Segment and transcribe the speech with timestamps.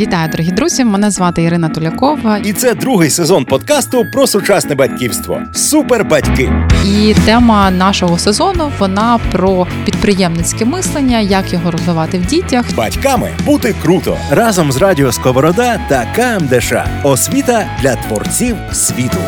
[0.00, 0.84] Вітаю, дорогі друзі!
[0.84, 2.38] Мене звати Ірина Тулякова.
[2.38, 5.42] І це другий сезон подкасту про сучасне батьківство.
[5.54, 6.52] Супербатьки.
[6.86, 12.64] І тема нашого сезону вона про підприємницьке мислення, як його розвивати в дітях.
[12.76, 16.72] Батьками бути круто разом з радіо Сковорода та КМДШ.
[17.02, 19.18] Освіта для творців світу.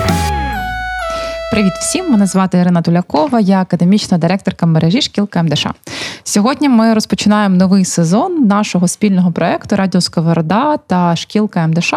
[1.54, 2.10] Привіт всім!
[2.10, 5.66] Мене звати Ірина Тулякова, я академічна директорка мережі шкіл КМДШ.
[6.24, 11.94] Сьогодні ми розпочинаємо новий сезон нашого спільного проекту Радіо Сковорода та шкіл КМДШ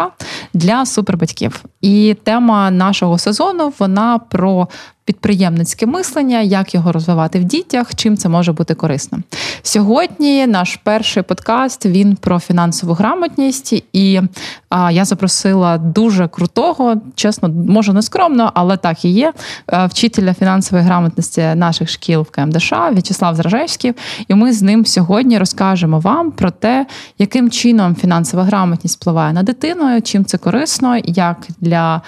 [0.54, 1.64] для супербатьків.
[1.80, 4.68] І тема нашого сезону вона про
[5.08, 9.18] підприємницьке мислення, як його розвивати в дітях, чим це може бути корисно.
[9.62, 14.20] Сьогодні наш перший подкаст він про фінансову грамотність, і
[14.68, 19.32] а, я запросила дуже крутого, чесно, може не скромно, але так і є.
[19.72, 23.92] Вчителя фінансової грамотності наших шкіл в КМДШ В'ячеслав Зражевський.
[24.28, 26.86] І ми з ним сьогодні розкажемо вам про те,
[27.18, 32.00] яким чином фінансова грамотність впливає на дитину, чим це корисно, як для е,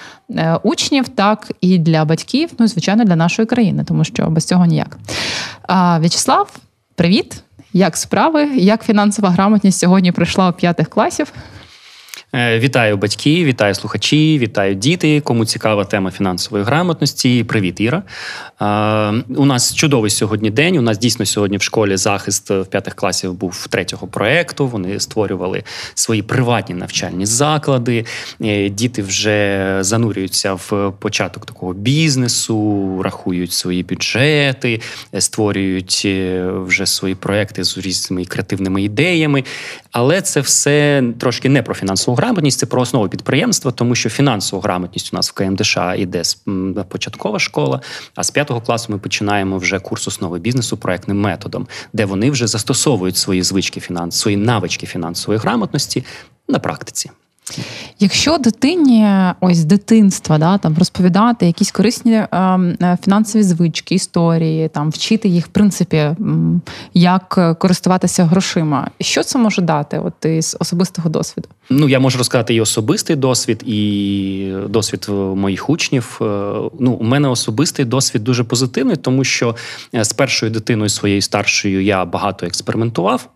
[0.63, 2.49] учнів, так і для батьків.
[2.59, 4.97] Ну, і звичайно, для нашої країни, тому що без цього ніяк.
[5.99, 6.55] В'ячеслав,
[6.95, 7.43] привіт!
[7.73, 8.49] Як справи?
[8.55, 11.33] Як фінансова грамотність сьогодні прийшла у п'ятих класів?
[12.35, 15.21] Е, вітаю батьки, вітаю слухачі, вітаю діти.
[15.21, 17.43] Кому цікава тема фінансової грамотності.
[17.43, 18.03] Привіт, Іра.
[19.35, 20.77] У нас чудовий сьогодні день.
[20.77, 24.67] У нас дійсно сьогодні в школі захист в п'ятих класів був третього проекту.
[24.67, 28.05] Вони створювали свої приватні навчальні заклади.
[28.41, 34.81] Е, діти вже занурюються в початок такого бізнесу, рахують свої бюджети,
[35.13, 36.07] е, створюють
[36.65, 39.43] вже свої проекти з різними креативними ідеями.
[39.91, 44.61] Але це все трошки не про фінансову грамотність, це про основу підприємства, тому що фінансову
[44.61, 46.37] грамотність у нас в КМДШ іде з
[46.89, 47.81] початкова школа.
[48.15, 52.47] А з п'ятого класу ми починаємо вже курс основи бізнесу проектним методом, де вони вже
[52.47, 56.03] застосовують свої звички фінанс, свої навички фінансової грамотності
[56.47, 57.11] на практиці.
[57.99, 59.07] Якщо дитині
[59.39, 65.27] ось з дитинства да, там розповідати якісь корисні ем, е, фінансові звички, історії, там вчити
[65.27, 66.09] їх, в принципі,
[66.93, 71.47] як користуватися грошима, що це може дати от із особистого досвіду?
[71.69, 76.19] Ну я можу розказати і особистий досвід, і досвід моїх учнів.
[76.21, 76.25] Е,
[76.79, 79.55] ну, у мене особистий досвід дуже позитивний, тому що
[79.95, 83.27] е, з першою дитиною своєю старшою я багато експериментував.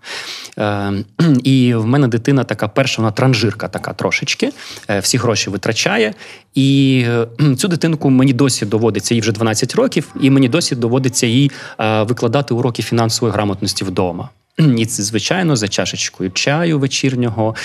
[0.58, 0.94] Е,
[1.44, 4.52] і в мене дитина така перша, вона транжирка така трошечки,
[4.90, 6.14] е, всі гроші витрачає.
[6.56, 11.28] І е, цю дитинку мені досі доводиться їй вже 12 років, і мені досі доводиться
[11.28, 14.30] їй викладати уроки фінансової грамотності вдома.
[14.58, 17.56] І звичайно, за чашечкою чаю вечірнього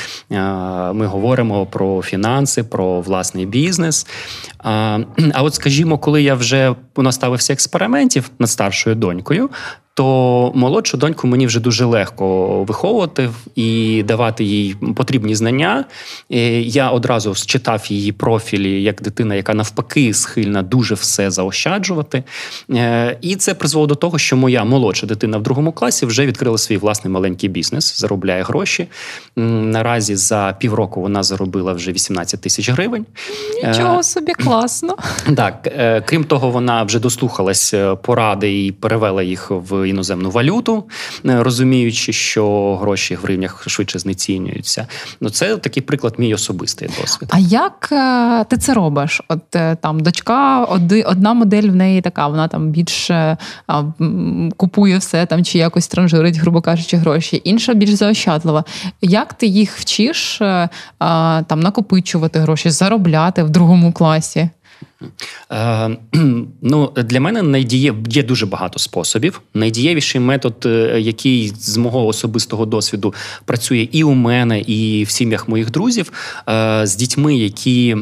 [0.93, 4.06] ми говоримо про фінанси, про власний бізнес.
[4.59, 4.99] А
[5.43, 9.50] от, скажімо, коли я вже наставився експериментів над старшою донькою,
[9.95, 15.84] то молодшу доньку мені вже дуже легко виховувати і давати їй потрібні знання.
[16.61, 22.25] Я одразу считав її профілі як дитина, яка навпаки схильна дуже все заощаджувати.
[22.71, 26.59] Е, і це призвело до того, що моя молодша дитина в другому класі вже відкрила
[26.59, 28.89] свій власний маленький бізнес, заробляє гроші.
[29.37, 33.07] Наразі за півроку вона заробила вже 18 тисяч гривень.
[33.65, 34.97] Нічого собі класно.
[35.37, 40.85] Так, е, крім того, вона вже дослухалась поради і перевела їх в іноземну валюту,
[41.27, 44.87] е, розуміючи, що гроші в гривнях швидше знецінюються.
[45.21, 47.29] Ну це такий приклад, мій особистий досвід.
[47.33, 49.21] А як е, ти це робиш?
[49.29, 50.65] От е, там дочка,
[51.05, 53.37] одна модель в неї така, вона там більше
[54.57, 57.41] купує все там чи якось транжирить, грубо кажучи, гроші.
[57.44, 58.64] Інша більш заощадлива.
[59.03, 60.38] Як ти їх вчиш
[61.47, 64.48] там накопичувати гроші, заробляти в другому класі?
[65.53, 65.97] Е,
[66.63, 69.41] ну, Для мене найдіє є дуже багато способів.
[69.55, 73.15] Найдієвіший метод, е, який з мого особистого досвіду
[73.45, 76.13] працює і у мене, і в сім'ях моїх друзів,
[76.49, 77.97] е, з дітьми, які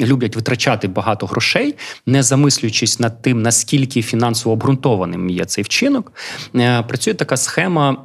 [0.00, 1.74] люблять витрачати багато грошей,
[2.06, 6.12] не замислюючись над тим, наскільки фінансово обґрунтованим є цей вчинок.
[6.54, 7.96] Е, працює така схема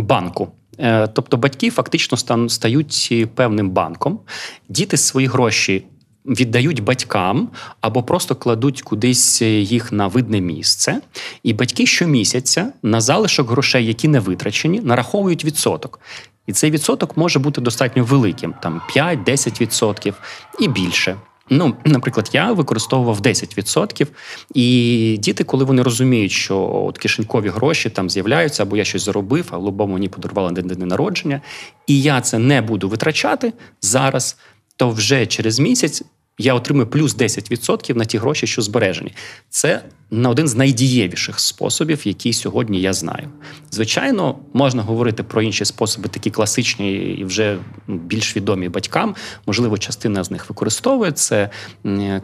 [0.00, 0.48] банку.
[0.78, 4.20] Е, тобто батьки фактично стають певним банком,
[4.68, 5.84] діти свої гроші
[6.26, 7.48] віддають батькам
[7.80, 11.00] або просто кладуть кудись їх на видне місце.
[11.42, 16.00] І батьки щомісяця на залишок грошей, які не витрачені, нараховують відсоток.
[16.46, 20.14] І цей відсоток може бути достатньо великим, там 5-10%
[20.60, 21.16] і більше.
[21.50, 24.06] Ну, наприклад, я використовував 10%,
[24.54, 29.48] і діти, коли вони розуміють, що от кишенькові гроші там з'являються, або я щось заробив,
[29.50, 31.40] або мені подарували на день народження,
[31.86, 33.52] і я це не буду витрачати
[33.82, 34.36] зараз,
[34.76, 36.02] то вже через місяць
[36.38, 39.12] я отримую плюс 10% на ті гроші, що збережені.
[39.48, 43.28] Це на один з найдієвіших способів, які сьогодні я знаю.
[43.70, 49.14] Звичайно, можна говорити про інші способи, такі класичні і вже більш відомі батькам.
[49.46, 51.50] Можливо, частина з них використовує це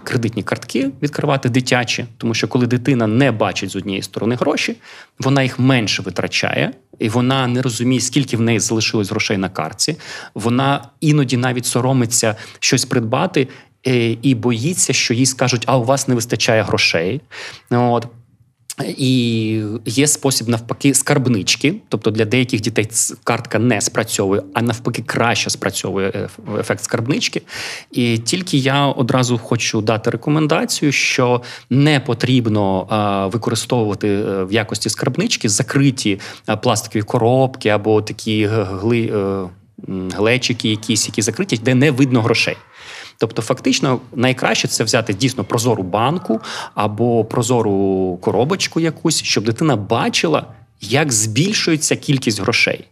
[0.05, 4.76] кредитні картки відкривати дитячі, тому що коли дитина не бачить з однієї сторони гроші,
[5.19, 6.73] вона їх менше витрачає.
[6.99, 9.97] І вона не розуміє, скільки в неї залишилось грошей на картці.
[10.35, 13.49] Вона іноді навіть соромиться щось придбати
[14.23, 17.20] і боїться, що їй скажуть, а у вас не вистачає грошей.
[17.70, 18.06] От.
[18.87, 22.88] І є спосіб навпаки скарбнички, тобто для деяких дітей
[23.25, 26.29] картка не спрацьовує, а навпаки, краще спрацьовує е,
[26.61, 27.43] ефект скарбнички.
[27.90, 32.87] І тільки я одразу хочу дати рекомендацію, що не потрібно
[33.32, 36.20] використовувати е, в якості скарбнички закриті
[36.62, 39.12] пластикові коробки або такі гли,
[39.88, 42.56] глечики, якісь, які закриті, де не видно грошей.
[43.19, 46.41] Тобто, фактично, найкраще це взяти дійсно прозору банку
[46.75, 50.47] або прозору коробочку якусь, щоб дитина бачила,
[50.81, 52.85] як збільшується кількість грошей.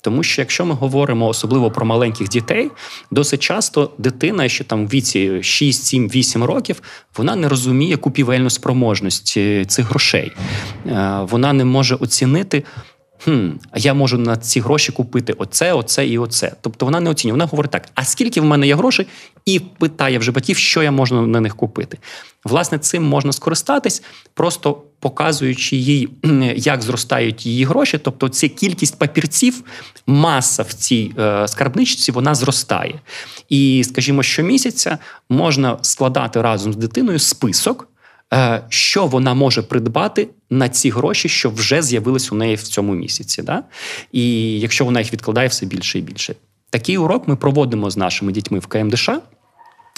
[0.00, 2.70] Тому що якщо ми говоримо особливо про маленьких дітей,
[3.10, 6.82] досить часто дитина, що там в віці 6, 7, 8 років,
[7.16, 9.26] вона не розуміє купівельну спроможність
[9.70, 10.32] цих грошей.
[10.86, 12.64] Е, вона не може оцінити
[13.18, 16.52] хм, я можу на ці гроші купити оце, оце і оце.
[16.60, 17.32] Тобто вона не оцінює.
[17.32, 19.06] Вона говорить так: а скільки в мене є грошей?
[19.46, 21.98] І питає вже батьків, що я можу на них купити.
[22.44, 24.02] Власне, цим можна скористатись,
[24.34, 26.08] просто показуючи їй,
[26.56, 27.98] як зростають її гроші.
[27.98, 29.62] Тобто, ця кількість папірців,
[30.06, 33.00] маса в цій е, скарбничці, вона зростає.
[33.48, 34.98] І, скажімо, щомісяця
[35.28, 37.88] можна складати разом з дитиною список.
[38.34, 42.94] Е, що вона може придбати на ці гроші, що вже з'явились у неї в цьому
[42.94, 43.42] місяці.
[43.42, 43.62] Да?
[44.12, 46.34] І якщо вона їх відкладає все більше і більше.
[46.70, 49.10] Такий урок ми проводимо з нашими дітьми в КМДШ.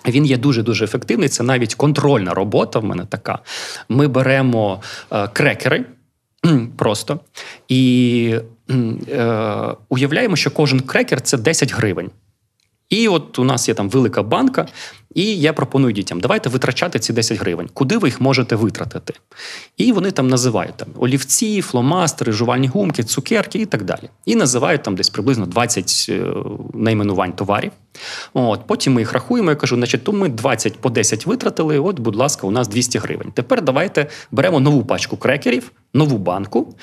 [0.08, 1.28] Він є дуже дуже ефективний.
[1.28, 2.78] Це навіть контрольна робота.
[2.78, 3.38] В мене така.
[3.88, 4.82] Ми беремо
[5.12, 5.84] е, крекери
[6.76, 7.20] просто
[7.68, 8.34] і
[9.10, 12.10] е, уявляємо, що кожен крекер це 10 гривень.
[12.90, 14.66] І от у нас є там велика банка,
[15.14, 17.68] і я пропоную дітям, давайте витрачати ці 10 гривень.
[17.74, 19.14] Куди ви їх можете витратити?
[19.76, 24.10] І вони там називають там олівці, фломастери, жувальні гумки, цукерки і так далі.
[24.24, 26.22] І називають там десь приблизно 20 е,
[26.74, 27.72] найменувань товарів.
[28.34, 29.50] От, Потім ми їх рахуємо.
[29.50, 31.78] Я кажу, значить, то ми 20 по 10 витратили.
[31.78, 33.32] От, будь ласка, у нас 200 гривень.
[33.34, 36.74] Тепер давайте беремо нову пачку крекерів, нову банку.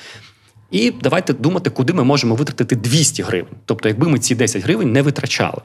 [0.70, 3.54] І давайте думати, куди ми можемо витратити 200 гривень.
[3.64, 5.62] Тобто, якби ми ці 10 гривень не витрачали.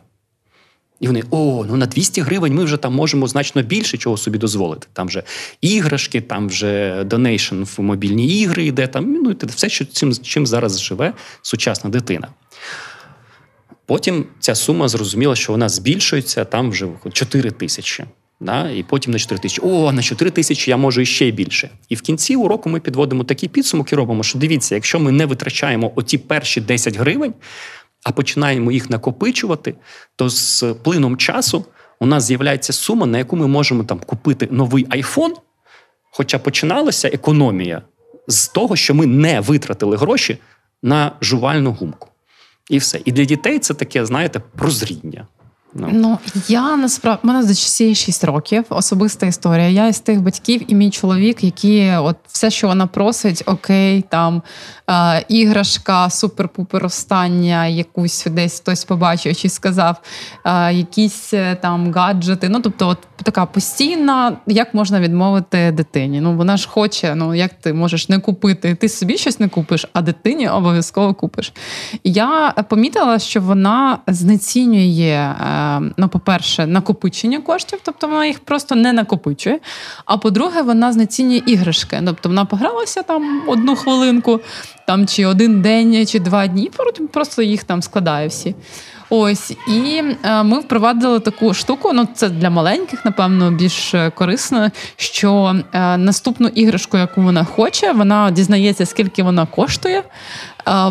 [1.01, 4.38] І вони, о, ну на 200 гривень ми вже там можемо значно більше чого собі
[4.38, 4.88] дозволити.
[4.94, 5.24] Там вже
[5.62, 10.81] іграшки, там вже donation в мобільні ігри йде, там ну, все, що цим, чим зараз
[10.81, 12.27] живе сучасна дитина.
[13.86, 18.04] Потім ця сума зрозуміла, що вона збільшується, там вже 4 тисячі.
[18.39, 18.69] Да?
[18.69, 19.62] І потім на 4 тисячі.
[19.65, 21.69] О, на 4 тисячі я можу іще більше.
[21.89, 25.25] І в кінці уроку ми підводимо такий підсумок і робимо, що дивіться, якщо ми не
[25.25, 27.33] витрачаємо оті перші 10 гривень,
[28.03, 29.75] а починаємо їх накопичувати,
[30.15, 31.65] то з плином часу
[32.00, 35.33] у нас з'являється сума, на яку ми можемо там купити новий айфон.
[36.12, 37.81] Хоча починалася економія
[38.27, 40.38] з того, що ми не витратили гроші
[40.83, 42.07] на жувальну гумку.
[42.69, 43.01] І все.
[43.06, 45.27] І для дітей це таке, знаєте, прозріння.
[45.73, 45.89] Ну.
[45.91, 48.63] ну я насправді мене за часі 6 років.
[48.69, 49.69] Особиста історія.
[49.69, 54.41] Я із тих батьків і мій чоловік, які от все, що вона просить, окей, там
[54.89, 60.01] е, іграшка, супер-пупер остання, якусь десь хтось побачив чи сказав,
[60.45, 62.49] е, якісь е, там гаджети.
[62.49, 66.21] Ну тобто, от така постійна, як можна відмовити дитині?
[66.21, 67.16] Ну вона ж хоче.
[67.16, 68.75] Ну як ти можеш не купити?
[68.75, 71.54] Ти собі щось не купиш, а дитині обов'язково купиш.
[72.04, 75.35] Я помітила, що вона знецінює.
[75.61, 79.59] Е, ну, по-перше, накопичення коштів, тобто вона їх просто не накопичує.
[80.06, 82.01] А по-друге, вона знецінює іграшки.
[82.06, 84.39] Тобто вона погралася там одну хвилинку,
[84.87, 88.56] там чи один день, чи два дні, і просто їх там складає всі.
[89.13, 91.94] Ось і е, ми впровадили таку штуку.
[91.94, 94.71] Ну це для маленьких, напевно, більш корисно.
[94.95, 100.03] Що е, наступну іграшку, яку вона хоче, вона дізнається, скільки вона коштує.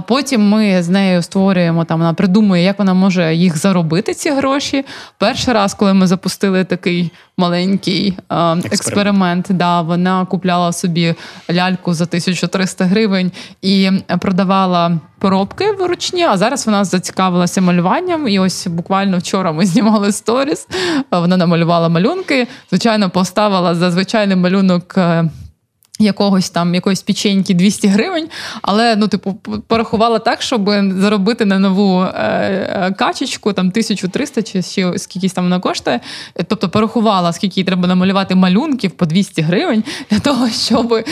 [0.07, 4.85] Потім ми з нею створюємо там, вона придумує, як вона може їх заробити, ці гроші.
[5.19, 11.15] Перший раз, коли ми запустили такий маленький експеримент, експеримент да, вона купляла собі
[11.51, 16.25] ляльку за 1300 гривень і продавала поробки вручні.
[16.25, 18.29] А зараз вона зацікавилася малюванням.
[18.29, 20.69] І ось буквально вчора ми знімали сторіс.
[21.11, 22.47] Вона намалювала малюнки.
[22.71, 24.99] Звичайно, поставила за звичайний малюнок.
[26.01, 28.29] Якогось там якоїсь печеньки 200 гривень,
[28.63, 29.35] але ну, типу,
[29.67, 35.45] порахувала так, щоб заробити на нову е, е качечку там 1300 чи ще скільки там
[35.45, 36.01] вона коштує.
[36.47, 41.05] Тобто порахувала, скільки їй треба намалювати малюнків по 200 гривень для того, щоб е,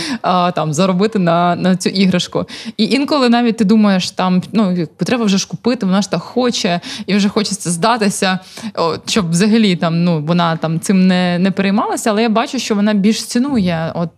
[0.52, 2.46] там заробити на на цю іграшку.
[2.76, 6.80] І інколи навіть ти думаєш, там ну треба вже ж купити, вона ж так хоче,
[7.06, 8.38] і вже хочеться здатися,
[9.06, 12.10] щоб взагалі там ну вона там цим не не переймалася.
[12.10, 13.92] Але я бачу, що вона більш цінує.
[13.94, 14.10] От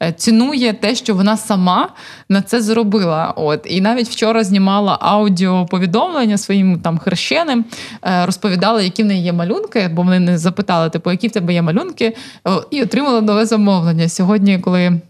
[0.00, 1.88] Е, цінує те, що вона сама
[2.28, 3.34] на це зробила.
[3.36, 7.64] От і навіть вчора знімала аудіоповідомлення своїм там хрещеним,
[8.02, 11.54] е, розповідала, які в неї є малюнки, бо вони не запитали, типу, які в тебе
[11.54, 12.16] є малюнки,
[12.70, 15.00] і отримала нове замовлення сьогодні, коли.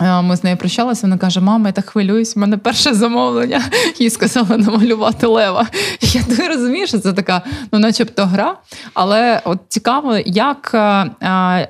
[0.00, 3.62] Ми з нею прощалися, вона каже: Мама, я так хвилююсь, в мене перше замовлення.
[3.98, 5.66] Їй сказали намалювати лева.
[6.00, 8.56] Я ти розумію, що це така, ну, начебто, гра.
[8.94, 11.10] Але от цікаво, як е,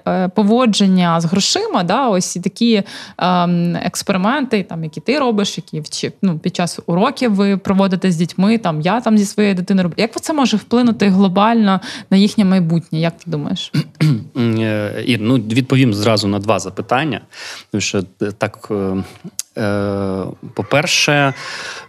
[0.08, 2.82] е, поводження з грошима, да, ось такі
[3.18, 8.16] ем, експерименти, там, які ти робиш, які вчи, ну, під час уроків ви проводите з
[8.16, 9.96] дітьми, там я там зі своєю дитиною роблю.
[9.98, 11.80] Як це може вплинути глобально
[12.10, 13.00] на їхнє майбутнє?
[13.00, 13.72] Як ти думаєш?
[14.36, 17.20] Е, Ір, ну відповім зразу на два запитання.
[17.70, 18.02] Тому що
[18.38, 19.04] так, е,
[19.60, 21.34] е, по-перше,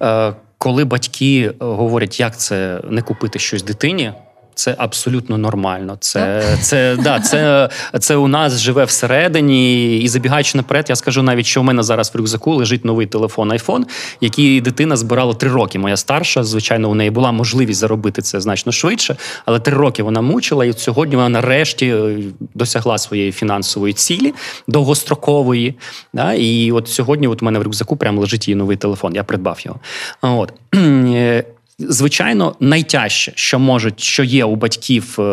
[0.01, 4.13] е, коли батьки говорять, як це не купити щось дитині.
[4.57, 5.97] Це абсолютно нормально.
[5.99, 9.97] Це це, да, це, це у нас живе всередині.
[9.97, 13.51] І забігаючи наперед, я скажу навіть, що у мене зараз в рюкзаку лежить новий телефон
[13.51, 13.83] iPhone,
[14.21, 15.79] який дитина збирала три роки.
[15.79, 20.21] Моя старша, звичайно, у неї була можливість заробити це значно швидше, але три роки вона
[20.21, 22.17] мучила, і сьогодні вона нарешті е,
[22.53, 24.33] досягла своєї фінансової цілі
[24.67, 25.75] довгострокової.
[26.13, 26.33] Да?
[26.33, 29.15] І от сьогодні, от у мене в рюкзаку прямо лежить її новий телефон.
[29.15, 29.79] Я придбав його.
[30.21, 30.53] От.
[31.79, 35.24] Звичайно, найтяжче, що можуть, що є у батьків е,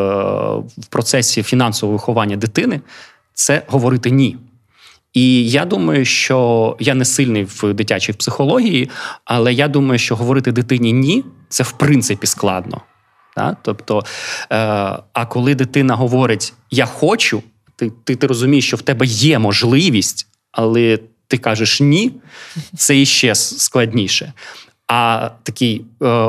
[0.78, 2.80] в процесі фінансового виховання дитини,
[3.34, 4.36] це говорити ні.
[5.12, 8.90] І я думаю, що я не сильний в дитячій психології,
[9.24, 12.80] але я думаю, що говорити дитині ні це в принципі складно.
[13.36, 13.56] Так?
[13.62, 14.56] Тобто, е,
[15.12, 17.42] а коли дитина говорить Я хочу,
[17.76, 20.98] ти, ти, ти розумієш, що в тебе є можливість, але
[21.28, 22.12] ти кажеш ні,
[22.76, 24.32] це іще складніше.
[24.88, 25.84] А такий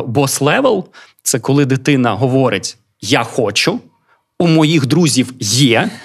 [0.06, 0.86] boss-level
[1.24, 3.80] це коли дитина говорить: Я хочу,
[4.40, 5.90] у моїх друзів є.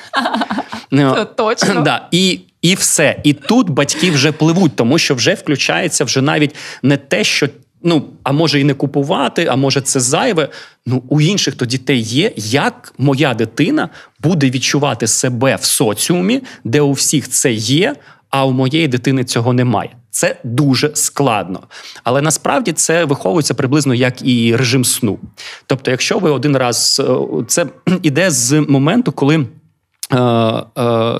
[0.91, 1.81] Це точно.
[1.85, 3.21] Да, І і все.
[3.25, 7.49] І тут батьки вже пливуть, тому що вже включається вже навіть не те, що.
[7.83, 10.49] Ну, а може і не купувати, а може це зайве.
[10.87, 13.89] Ну, у інших то дітей є, як моя дитина
[14.19, 17.97] буде відчувати себе в соціумі, де у всіх це є,
[18.31, 19.97] а у моєї дитини цього немає.
[20.11, 21.63] Це дуже складно.
[22.05, 25.19] Але насправді це виховується приблизно як і режим сну.
[25.67, 27.67] Тобто, якщо ви один раз е, це
[28.03, 30.65] іде з моменту, коли е, е,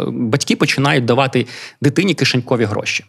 [0.09, 1.47] батьки починають давати
[1.81, 3.05] дитині кишенькові гроші.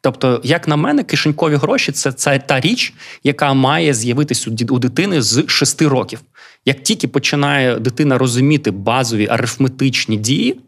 [0.00, 2.94] Тобто, як на мене, кишенькові гроші це, це та річ,
[3.24, 6.20] яка має з'явитися у дитини з 6 років.
[6.64, 10.60] Як тільки починає дитина розуміти базові арифметичні дії,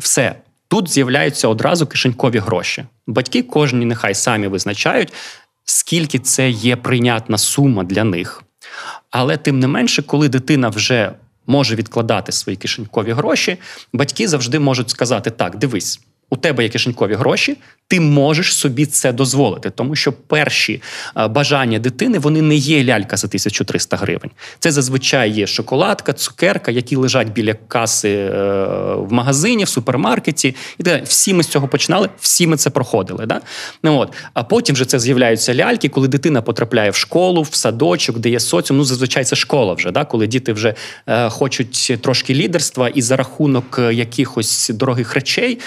[0.00, 0.34] все
[0.70, 2.84] Тут з'являються одразу кишенькові гроші.
[3.06, 5.12] Батьки кожні нехай самі визначають,
[5.64, 8.42] скільки це є прийнятна сума для них.
[9.10, 11.12] Але тим не менше, коли дитина вже
[11.46, 13.56] може відкладати свої кишенькові гроші,
[13.92, 16.00] батьки завжди можуть сказати: так, дивись,
[16.30, 17.56] у тебе є кишенькові гроші,
[17.90, 20.82] ти можеш собі це дозволити, тому що перші
[21.16, 24.30] е, бажання дитини вони не є лялька за 1300 гривень.
[24.58, 28.30] Це зазвичай є шоколадка, цукерка, які лежать біля каси е,
[28.94, 30.54] в магазині, в супермаркеті.
[30.78, 33.26] І всі ми з цього починали, всі ми це проходили.
[33.26, 33.40] Да?
[33.82, 34.12] Ну, от.
[34.34, 38.40] А потім вже це з'являються ляльки, коли дитина потрапляє в школу, в садочок, де є
[38.40, 38.78] соціум.
[38.78, 40.04] Ну, зазвичай це школа вже, да?
[40.04, 40.74] коли діти вже
[41.06, 45.58] е, хочуть трошки лідерства і за рахунок якихось дорогих речей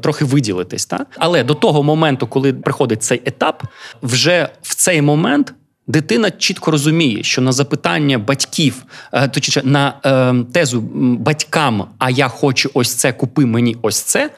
[0.00, 0.86] трохи виділитись.
[0.86, 1.06] Та?
[1.18, 3.62] Але до того моменту, коли приходить цей етап,
[4.02, 5.54] вже в цей момент.
[5.88, 10.80] Дитина чітко розуміє, що на запитання батьків, е, точніше, на е, тезу
[11.20, 14.30] батькам, а я хочу ось це, купи мені ось це.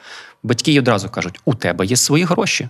[0.43, 2.69] Батьки й одразу кажуть: у тебе є свої гроші.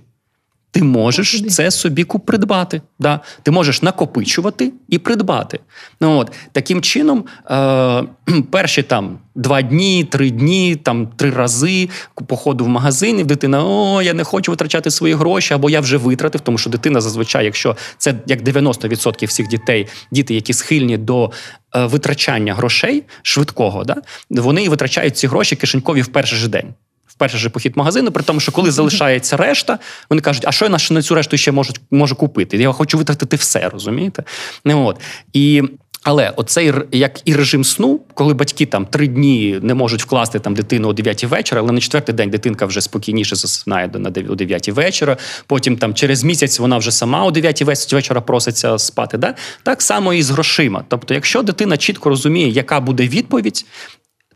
[0.71, 2.81] Ти можеш це собі придбати.
[2.99, 3.19] Да?
[3.43, 5.59] Ти можеш накопичувати і придбати.
[6.01, 8.03] Ну, от, Таким чином, е,
[8.51, 11.89] перші там два дні, три дні, там три рази
[12.27, 15.97] походу в магазин, і дитина, о, я не хочу витрачати свої гроші, або я вже
[15.97, 21.31] витратив, тому що дитина зазвичай, якщо це як 90% всіх дітей, діти, які схильні до
[21.75, 23.95] е, витрачання грошей швидкого, да,
[24.29, 26.73] вони витрачають ці гроші кишенькові в перший же день
[27.19, 30.71] перший же похід магазину, при тому, що коли залишається решта, вони кажуть, а що я
[30.89, 32.57] на цю решту ще можу можу купити?
[32.57, 34.23] Я хочу витратити все, розумієте?
[34.65, 34.99] Не от.
[35.33, 35.63] І
[36.03, 40.55] Але оцей як і режим сну, коли батьки там три дні не можуть вкласти там
[40.55, 43.91] дитину о 9 вечора, але на четвертий день дитинка вже спокійніше засинає
[44.29, 45.17] о 9 вечора.
[45.47, 49.17] Потім там через місяць вона вже сама о 9 вечора проситься спати.
[49.17, 49.35] Да?
[49.63, 50.83] Так само і з грошима.
[50.88, 53.65] Тобто, якщо дитина чітко розуміє, яка буде відповідь.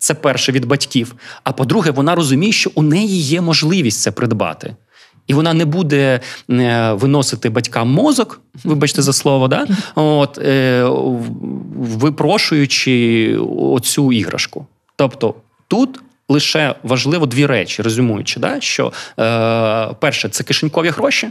[0.04, 1.16] Це перше від батьків.
[1.44, 4.76] А по-друге, вона розуміє, що у неї є можливість це придбати.
[5.28, 6.20] І вона не буде
[6.50, 9.68] е, виносити батькам мозок, вибачте за слово, да?
[9.96, 10.84] От, е,
[11.78, 14.66] випрошуючи оцю іграшку.
[14.96, 15.36] Тобто
[15.68, 18.62] тут лише важливо дві речі, резюмуючи, да?
[18.62, 21.30] що е, перше це кишенькові гроші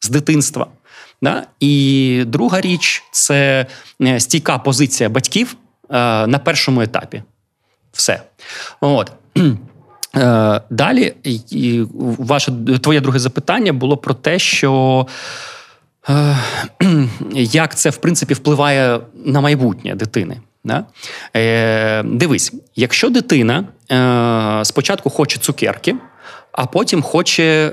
[0.00, 0.66] з дитинства.
[1.22, 1.46] Да?
[1.60, 3.66] І друга річ це
[4.02, 5.56] е, стійка позиція батьків
[5.90, 7.22] е, на першому етапі.
[7.92, 8.22] Все.
[8.80, 9.12] От.
[10.16, 11.14] Е, далі,
[12.18, 15.06] ваше твоє друге запитання було про те, що
[16.08, 16.36] е,
[17.34, 20.40] як це в принципі впливає на майбутнє дитини.
[20.64, 20.84] Да?
[21.36, 23.64] Е, Дивись, якщо дитина
[24.64, 25.96] спочатку хоче цукерки,
[26.52, 27.72] а потім хоче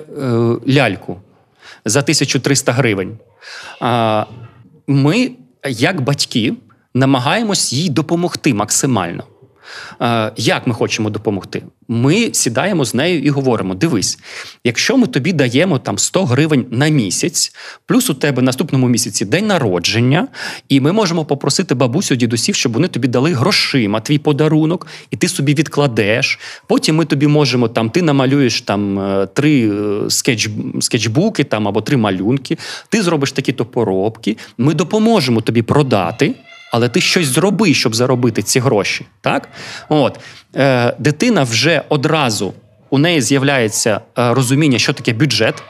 [0.67, 1.21] ляльку
[1.85, 3.17] за 1300 гривень,
[4.87, 5.31] ми,
[5.67, 6.53] як батьки,
[6.93, 9.23] намагаємось їй допомогти максимально.
[10.01, 11.63] Е, як ми хочемо допомогти?
[11.87, 14.19] Ми сідаємо з нею і говоримо: дивись,
[14.63, 17.55] якщо ми тобі даємо там 100 гривень на місяць,
[17.85, 20.27] плюс у тебе наступному місяці день народження,
[20.69, 25.27] і ми можемо попросити бабусю дідусів, щоб вони тобі дали грошима, твій подарунок, і ти
[25.27, 26.39] собі відкладеш.
[26.67, 31.81] Потім ми тобі можемо там, ти намалюєш там е, три е, скетч, скетчбуки там або
[31.81, 32.57] три малюнки,
[32.89, 34.37] ти зробиш такі-то поробки.
[34.57, 36.35] Ми допоможемо тобі продати
[36.71, 39.05] але ти щось зроби, щоб заробити ці гроші.
[39.21, 39.49] Так?
[39.89, 40.19] От.
[40.55, 42.53] Е, Дитина вже одразу
[42.89, 45.63] у неї з'являється е, розуміння, що таке бюджет.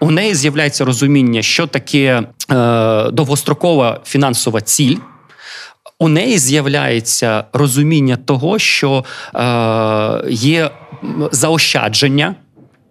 [0.00, 4.96] У неї з'являється розуміння, що таке е, довгострокова фінансова ціль.
[5.98, 10.70] У неї з'являється розуміння того, що е, є
[11.32, 12.34] заощадження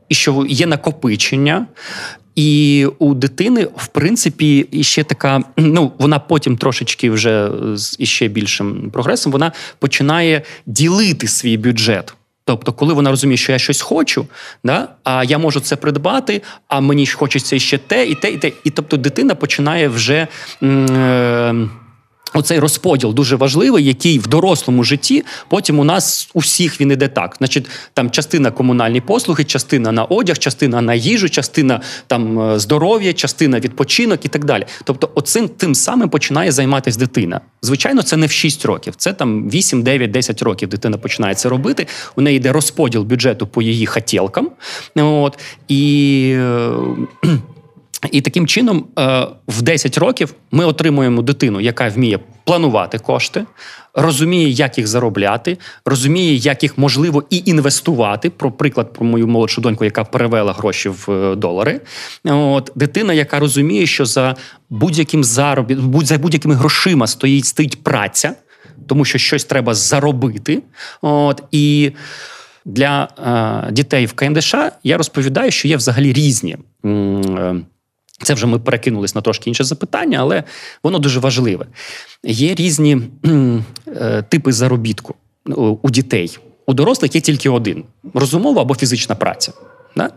[0.10, 1.68] і що є накопичення,
[2.36, 8.90] і у дитини, в принципі, іще така, ну вона потім трошечки вже з іще більшим
[8.94, 12.14] прогресом, вона починає ділити свій бюджет.
[12.46, 14.26] Тобто, коли вона розуміє, що я щось хочу,
[14.64, 18.52] да, а я можу це придбати, а мені хочеться ще те, і те, і те.
[18.64, 20.28] І тобто дитина починає вже.
[20.64, 21.56] Е-
[22.34, 27.08] Оцей розподіл дуже важливий, який в дорослому житті потім у нас у всіх він іде
[27.08, 27.36] так.
[27.38, 33.14] Значить, там частина комунальні послуги, частина на одяг, частина на їжу, частина там е, здоров'я,
[33.14, 34.66] частина відпочинок і так далі.
[34.84, 37.42] Тобто, оцим тим самим починає займатися дитина.
[37.62, 41.50] Звичайно, це не в 6 років, це там 8, 9, 10 років дитина починає це
[41.50, 41.88] робити.
[42.16, 44.50] У неї йде розподіл бюджету по її хотілкам.
[44.96, 46.38] От і.
[48.12, 53.46] І таким чином, е, в 10 років ми отримуємо дитину, яка вміє планувати кошти,
[53.94, 58.30] розуміє, як їх заробляти, розуміє, як їх можливо і інвестувати.
[58.30, 61.82] Про приклад про мою молодшу доньку, яка перевела гроші в е, долари.
[62.26, 64.36] От дитина, яка розуміє, що за
[64.70, 68.36] будь-яким заробіт, за будь-якими грошима стоїть стоїть праця,
[68.88, 70.64] тому що щось треба заробити.
[71.02, 71.92] От і.
[72.66, 73.08] Для
[73.68, 77.56] е, дітей в КМДШ я розповідаю, що є взагалі різні е,
[78.24, 80.44] це вже ми перекинулись на трошки інше запитання, але
[80.84, 81.66] воно дуже важливе.
[82.24, 83.02] Є різні
[83.88, 85.16] е, типи заробітку
[85.82, 86.38] у дітей.
[86.66, 89.54] У дорослих є тільки один: розумова або фізична праця.
[89.96, 90.10] Да?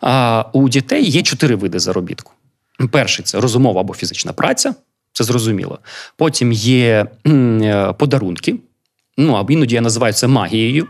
[0.00, 2.32] А у дітей є чотири види заробітку.
[2.90, 4.74] Перший це розумова або фізична праця,
[5.12, 5.78] це зрозуміло.
[6.16, 8.56] Потім є е, подарунки.
[9.16, 10.86] Ну, або іноді я називаю це магією,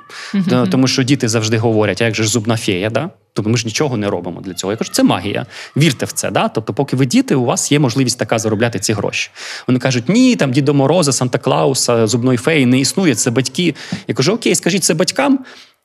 [0.70, 3.10] тому що діти завжди говорять, а як же ж зубна фея, да?
[3.34, 4.72] Тобто ми ж нічого не робимо для цього.
[4.72, 5.46] Я кажу, це магія.
[5.76, 6.30] Вірте в це.
[6.30, 6.48] Да?
[6.48, 9.30] Тобто, поки ви діти, у вас є можливість така заробляти ці гроші.
[9.66, 13.74] Вони кажуть, ні, там Дідо Мороза, Санта Клауса, зубної феї не існує, це батьки.
[14.08, 15.38] Я кажу, окей, скажіть це батькам.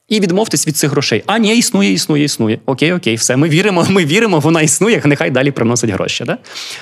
[0.10, 1.24] І відмовтесь від цих грошей.
[1.26, 2.60] А ні, існує, існує, існує.
[2.66, 3.38] Окей, окей, все.
[3.38, 6.24] Ми віримо, ми віримо, вона існує, нехай далі приносить гроші.
[6.24, 6.38] Да?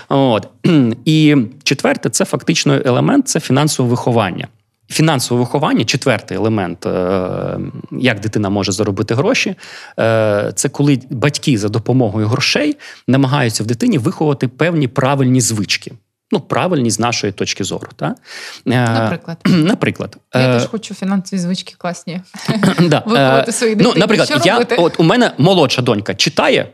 [0.10, 0.48] От.
[1.06, 4.48] І четверте, це фактично елемент це фінансове виховання.
[4.90, 7.60] Фінансове виховання, четвертий елемент, е,
[7.92, 9.56] як дитина може заробити гроші,
[10.00, 15.92] е, це коли батьки за допомогою грошей намагаються в дитині виховати певні правильні звички.
[16.32, 17.88] Ну, правильні з нашої точки зору.
[17.96, 18.16] Та?
[18.68, 20.18] Е, наприклад, Наприклад.
[20.34, 22.22] я теж хочу фінансові звички класні.
[22.80, 23.94] Виховати свої дитині.
[23.96, 26.70] Ну, Наприклад, я, от у мене молодша донька читає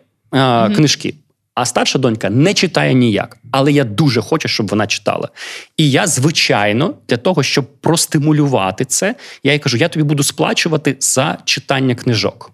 [0.76, 1.16] книжки.
[1.56, 5.30] А старша донька не читає ніяк, але я дуже хочу, щоб вона читала.
[5.78, 10.98] І я, звичайно, для того, щоб простимулювати це, я їй кажу: я тобі буду сплачувати
[11.00, 12.52] за читання книжок.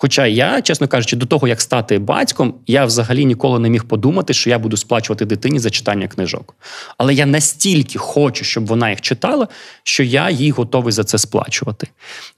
[0.00, 4.34] Хоча я, чесно кажучи, до того як стати батьком, я взагалі ніколи не міг подумати,
[4.34, 6.54] що я буду сплачувати дитині за читання книжок.
[6.98, 9.48] Але я настільки хочу, щоб вона їх читала,
[9.82, 11.88] що я їй готовий за це сплачувати.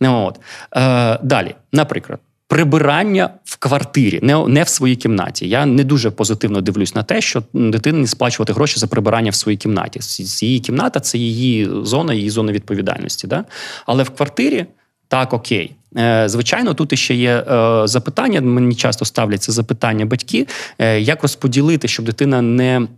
[0.01, 0.41] От.
[0.77, 2.21] Е, Далі, наприклад.
[2.51, 5.49] Прибирання в квартирі, не не в своїй кімнаті.
[5.49, 9.57] Я не дуже позитивно дивлюсь на те, що дитині сплачувати гроші за прибирання в своїй
[9.57, 10.01] кімнаті.
[10.47, 13.27] Її кімната це її зона, її зона відповідальності.
[13.27, 13.45] Да?
[13.87, 14.67] Але в квартирі
[15.09, 15.77] так окей.
[15.97, 18.41] Е, звичайно, тут ще є е, запитання.
[18.41, 20.47] Мені часто ставляться запитання батьки,
[20.79, 22.89] е, як розподілити, щоб дитина не.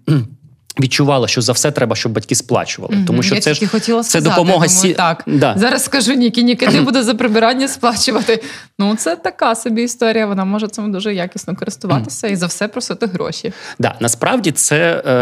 [0.80, 4.02] Відчувала, що за все треба, щоб батьки сплачували, mm тому що я це ж хотіла
[4.02, 4.94] це допомога думаю, сі...
[4.94, 5.22] так.
[5.26, 5.54] Да.
[5.58, 8.42] Зараз скажу Нікі, Ніки не буде за прибирання сплачувати.
[8.78, 10.26] Ну це така собі історія.
[10.26, 13.52] Вона може цим дуже якісно користуватися і за все просити гроші.
[13.78, 15.12] Да, насправді це, е,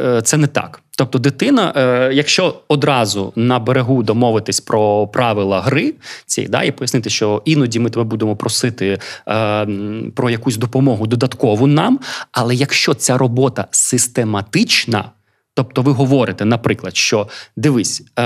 [0.00, 0.80] е, це не так.
[0.96, 5.94] Тобто, дитина, е, якщо одразу на берегу домовитись про правила гри,
[6.26, 9.66] ці да, і пояснити, що іноді ми тебе будемо просити е,
[10.14, 11.98] про якусь допомогу додаткову нам,
[12.32, 15.10] але якщо ця робота систематична.
[15.54, 18.22] Тобто ви говорите, наприклад, що дивись, е,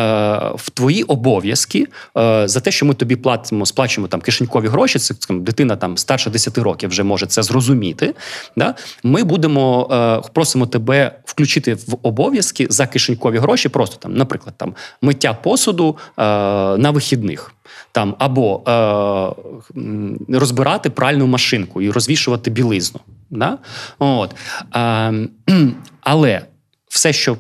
[0.55, 1.87] в твої обов'язки
[2.19, 5.97] е, за те, що ми тобі платимо, сплачуємо там кишенькові гроші, це скажімо, дитина там
[5.97, 8.15] старше 10 років вже може це зрозуміти.
[8.57, 8.75] Да?
[9.03, 9.89] Ми будемо
[10.27, 15.97] е, просимо тебе включити в обов'язки за кишенькові гроші, просто там, наприклад, там миття посуду
[16.19, 16.23] е,
[16.77, 17.53] на вихідних.
[17.93, 23.01] Там або е, розбирати пральну машинку і розвішувати білизну.
[23.31, 23.59] Да?
[23.99, 24.35] От.
[24.75, 25.29] Е,
[26.01, 26.43] але
[26.97, 27.37] все, що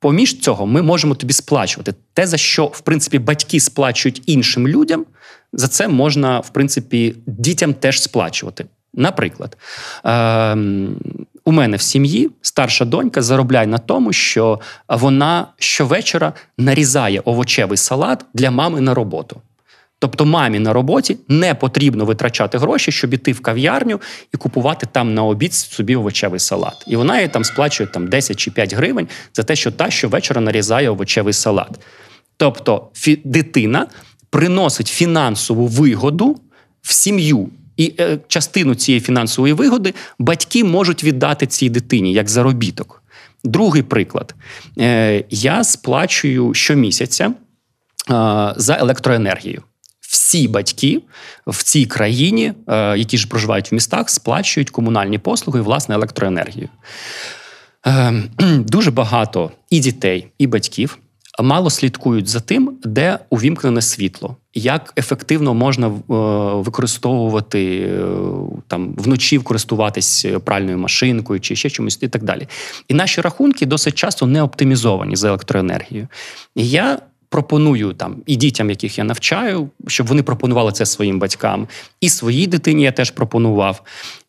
[0.00, 1.94] поміж цього, ми можемо тобі сплачувати.
[2.12, 5.06] Те, за що, в принципі, батьки сплачують іншим людям,
[5.52, 8.66] за це можна, в принципі, дітям теж сплачувати.
[8.94, 9.56] Наприклад,
[10.04, 10.56] е-
[11.44, 18.24] у мене в сім'ї старша донька заробляє на тому, що вона щовечора нарізає овочевий салат
[18.34, 19.40] для мами на роботу.
[19.98, 24.00] Тобто мамі на роботі не потрібно витрачати гроші, щоб іти в кав'ярню
[24.34, 26.84] і купувати там на обід собі овочевий салат.
[26.86, 30.40] І вона їй там сплачує там 10 чи 5 гривень за те, що та щовечора
[30.40, 31.70] нарізає овочевий салат.
[32.36, 33.86] Тобто фі- дитина
[34.30, 36.36] приносить фінансову вигоду
[36.82, 37.48] в сім'ю.
[37.76, 43.02] І е, частину цієї фінансової вигоди батьки можуть віддати цій дитині як заробіток.
[43.44, 44.34] Другий приклад:
[44.78, 47.32] Е, я сплачую щомісяця е,
[48.56, 49.62] за електроенергію
[50.08, 51.02] всі батьки
[51.46, 56.68] в цій країні, е, які ж проживають в містах, сплачують комунальні послуги власне електроенергію.
[57.86, 58.22] Е,
[58.58, 60.98] дуже багато і дітей, і батьків
[61.42, 65.92] мало слідкують за тим, де увімкнене світло, як ефективно можна е,
[66.54, 67.90] використовувати
[68.68, 72.48] там вночі користуватись пральною машинкою чи ще чомусь, і так далі.
[72.88, 76.08] І наші рахунки досить часто не оптимізовані за електроенергію.
[76.54, 81.68] І я пропоную там і дітям, яких я навчаю, щоб вони пропонували це своїм батькам.
[82.00, 83.82] І своїй дитині я теж пропонував,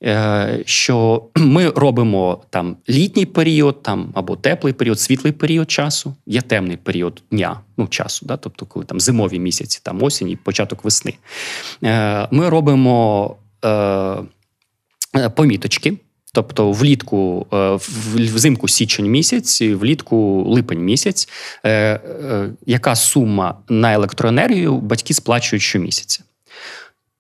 [0.04, 6.42] е, що ми робимо там літній період, там або теплий період, світлий період часу, є
[6.42, 10.84] темний період дня, ну часу, да, тобто, коли там зимові місяці, там осінь і початок
[10.84, 11.14] весни.
[11.84, 15.98] Е, ми робимо е, поміточки.
[16.38, 17.80] Тобто влітку, е,
[18.16, 21.30] взимку січень місяць, влітку липень місяць,
[21.64, 26.24] е, е, яка сума на електроенергію батьки сплачують щомісяця.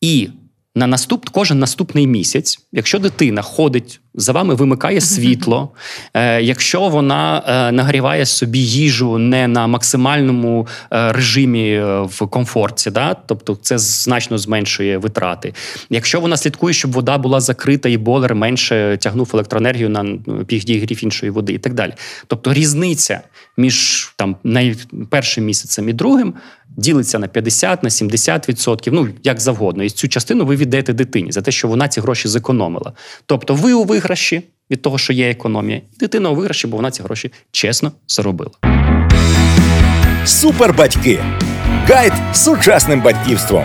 [0.01, 0.30] І
[0.75, 5.69] на наступ, кожен наступний місяць, якщо дитина ходить за вами, вимикає світло,
[6.13, 13.13] е, якщо вона е, нагріває собі їжу не на максимальному е, режимі в комфорті, да?
[13.13, 15.53] тобто це значно зменшує витрати.
[15.89, 20.05] Якщо вона слідкує, щоб вода була закрита і болер менше тягнув електроенергію на
[20.47, 21.93] підігрів іншої води, і так далі.
[22.27, 23.21] Тобто різниця
[23.57, 24.35] між там
[25.09, 26.33] першим місяцем і другим
[26.77, 29.83] ділиться на 50, на 70%, ну як завгодно.
[29.83, 32.66] І цю частину ви віддаєте дитині за те, що вона ці гроші зекономила.
[33.25, 37.03] Тобто, ви у виграші від того, що є економія, дитина у виграші, бо вона ці
[37.03, 38.51] гроші чесно заробила.
[40.25, 41.19] Супербатьки.
[41.88, 43.63] Гайд з сучасним батьківством.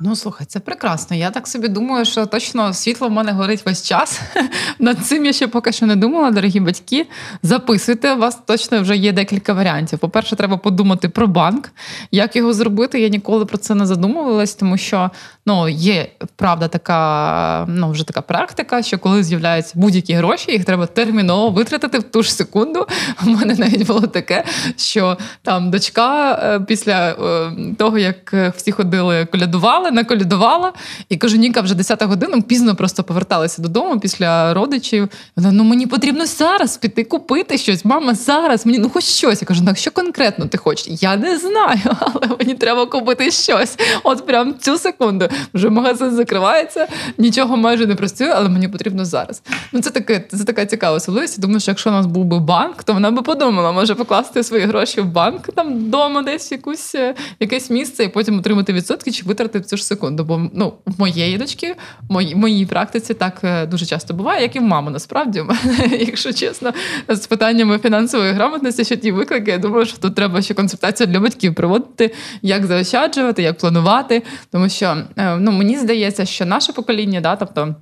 [0.00, 1.16] Ну, слухай, це прекрасно.
[1.16, 4.20] Я так собі думаю, що точно світло в мене горить весь час.
[4.78, 7.06] Над цим я ще поки що не думала, дорогі батьки.
[7.42, 9.98] Записуйте, у вас точно вже є декілька варіантів.
[9.98, 11.70] По-перше, треба подумати про банк,
[12.10, 13.00] як його зробити.
[13.00, 15.10] Я ніколи про це не задумувалась, тому що
[15.46, 20.86] ну є правда така, ну вже така практика, що коли з'являються будь-які гроші, їх треба
[20.86, 22.86] терміново витратити в ту ж секунду.
[23.26, 24.44] У мене навіть було таке,
[24.76, 30.72] що там дочка е, після е, того, як всі ходили, колядували, наколядувала,
[31.08, 35.08] і кажу, Ніка вже 10 година пізно просто поверталася додому після родичів.
[35.36, 37.84] Вона ну мені потрібно зараз піти купити щось.
[37.84, 39.42] Мама, зараз мені ну хоч щось.
[39.42, 41.02] Я кажу, так що конкретно ти хочеш?
[41.02, 43.78] Я не знаю, але мені треба купити щось.
[44.02, 45.28] От прям цю секунду.
[45.54, 46.86] Вже магазин закривається,
[47.18, 49.42] нічого майже не працює, але мені потрібно зараз.
[49.72, 51.40] Ну це таке, це така цікава особливість.
[51.40, 54.64] Думаю, що якщо у нас був би банк, то вона би подумала, може покласти свої
[54.64, 59.24] гроші в банк там вдома, десь якусь е, якесь місце, і потім отримати відсотки чи
[59.24, 60.24] витратити в цю ж секунду.
[60.24, 61.76] Бо ну в моєї дочки,
[62.08, 65.42] в моїй практиці так е, дуже часто буває, як і в мами, насправді
[66.00, 66.72] якщо чесно,
[67.08, 71.20] з питаннями фінансової грамотності, що ті виклики, я думаю, що тут треба ще консультацію для
[71.20, 74.22] батьків проводити, як заощаджувати, як планувати.
[74.50, 77.74] Тому що е, ну мені здається, що наше покоління, да, тобто.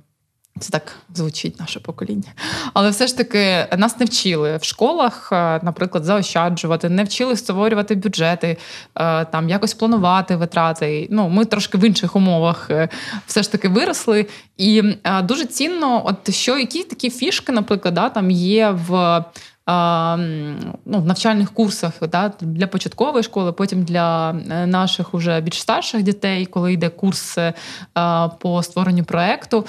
[0.59, 2.33] Це так звучить наше покоління.
[2.73, 7.95] Але все ж таки нас не вчили в школах, е, наприклад, заощаджувати, не вчили створювати
[7.95, 8.57] бюджети,
[8.95, 11.07] е, там якось планувати витрати.
[11.11, 12.71] Ну, Ми трошки в інших умовах
[13.25, 14.25] все ж таки виросли.
[14.57, 14.83] І
[15.23, 19.23] дуже цінно, от що які такі фішки, наприклад, да, там є в
[19.67, 26.03] ну, в навчальних курсах да, для початкової школи, потім для е, наших уже більш старших
[26.03, 27.53] дітей, коли йде курс е,
[28.39, 29.65] по створенню проекту.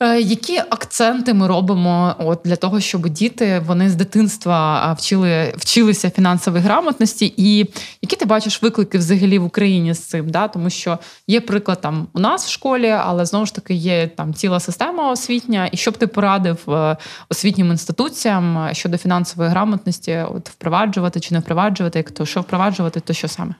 [0.00, 6.10] Е, які акценти ми робимо от для того, щоб діти вони з дитинства вчили вчилися
[6.10, 7.58] фінансової грамотності, і
[8.02, 10.30] які ти бачиш виклики взагалі в Україні з цим?
[10.30, 10.48] Да?
[10.48, 14.34] Тому що є приклад там у нас в школі, але знову ж таки є там
[14.34, 15.68] ціла система освітня.
[15.72, 16.96] І що б ти порадив е,
[17.28, 23.12] освітнім інституціям щодо фінансової грамотності, от впроваджувати чи не впроваджувати, як то що впроваджувати, то
[23.12, 23.54] що саме?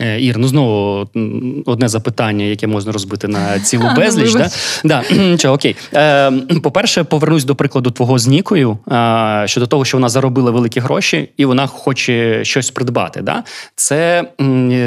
[0.00, 1.08] Е, Ір, ну знову
[1.66, 4.32] одне запитання, яке можна розбити на цілу безліч.
[4.32, 4.50] да?
[4.84, 5.02] Да.
[5.38, 5.76] Чо, окей.
[5.94, 6.32] Е,
[6.62, 11.28] По-перше, повернусь до прикладу твого з Нікою е, щодо того, що вона заробила великі гроші
[11.36, 13.20] і вона хоче щось придбати.
[13.22, 13.42] Да?
[13.74, 14.24] Це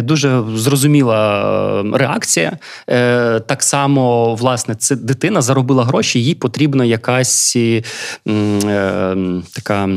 [0.03, 1.41] дуже зрозуміла
[1.81, 2.57] е, реакція.
[2.89, 7.81] Е, Так само, власне, це дитина заробила гроші, їй потрібна якась е,
[9.55, 9.89] така.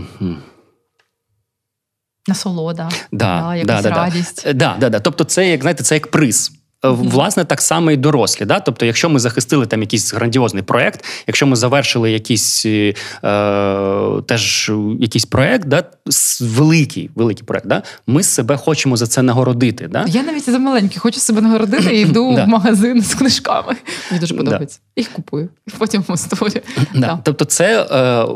[2.29, 4.53] Насолода, да, да, якась да, радість.
[4.55, 5.01] Да, да, да.
[5.01, 6.53] Тобто, це як знаєте, це як приз.
[6.85, 8.45] Е, власне, так само і дорослі.
[8.45, 8.61] Да?
[8.61, 12.95] Тобто, якщо ми захистили там якийсь грандіозний проект, якщо ми завершили якийсь е,
[14.27, 15.85] теж якийсь проект, да?
[16.41, 17.83] великий великий проект, да?
[18.07, 19.89] ми себе хочемо за це нагородити.
[19.89, 20.05] Да?
[20.09, 23.77] Я навіть за маленький хочу себе нагородити і йду в магазин з книжками.
[24.11, 24.79] Мені дуже подобається.
[24.97, 26.05] Їх купую, потім.
[26.95, 27.19] Да.
[27.25, 28.27] Тобто, це е,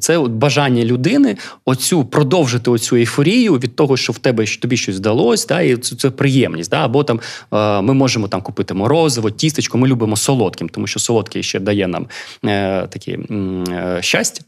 [0.00, 5.46] це бажання людини оцю продовжити оцю ейфорію від того, що в тебе тобі щось вдалося,
[5.48, 5.60] да?
[5.60, 6.70] і це, це приємність.
[6.70, 6.84] Да?
[6.84, 7.20] Або там
[7.52, 9.78] е, ми можемо там купити морозиво, тістечко.
[9.78, 12.06] Ми любимо солодким, тому що солодкий ще дає нам
[12.44, 14.44] е, такі е, щастя.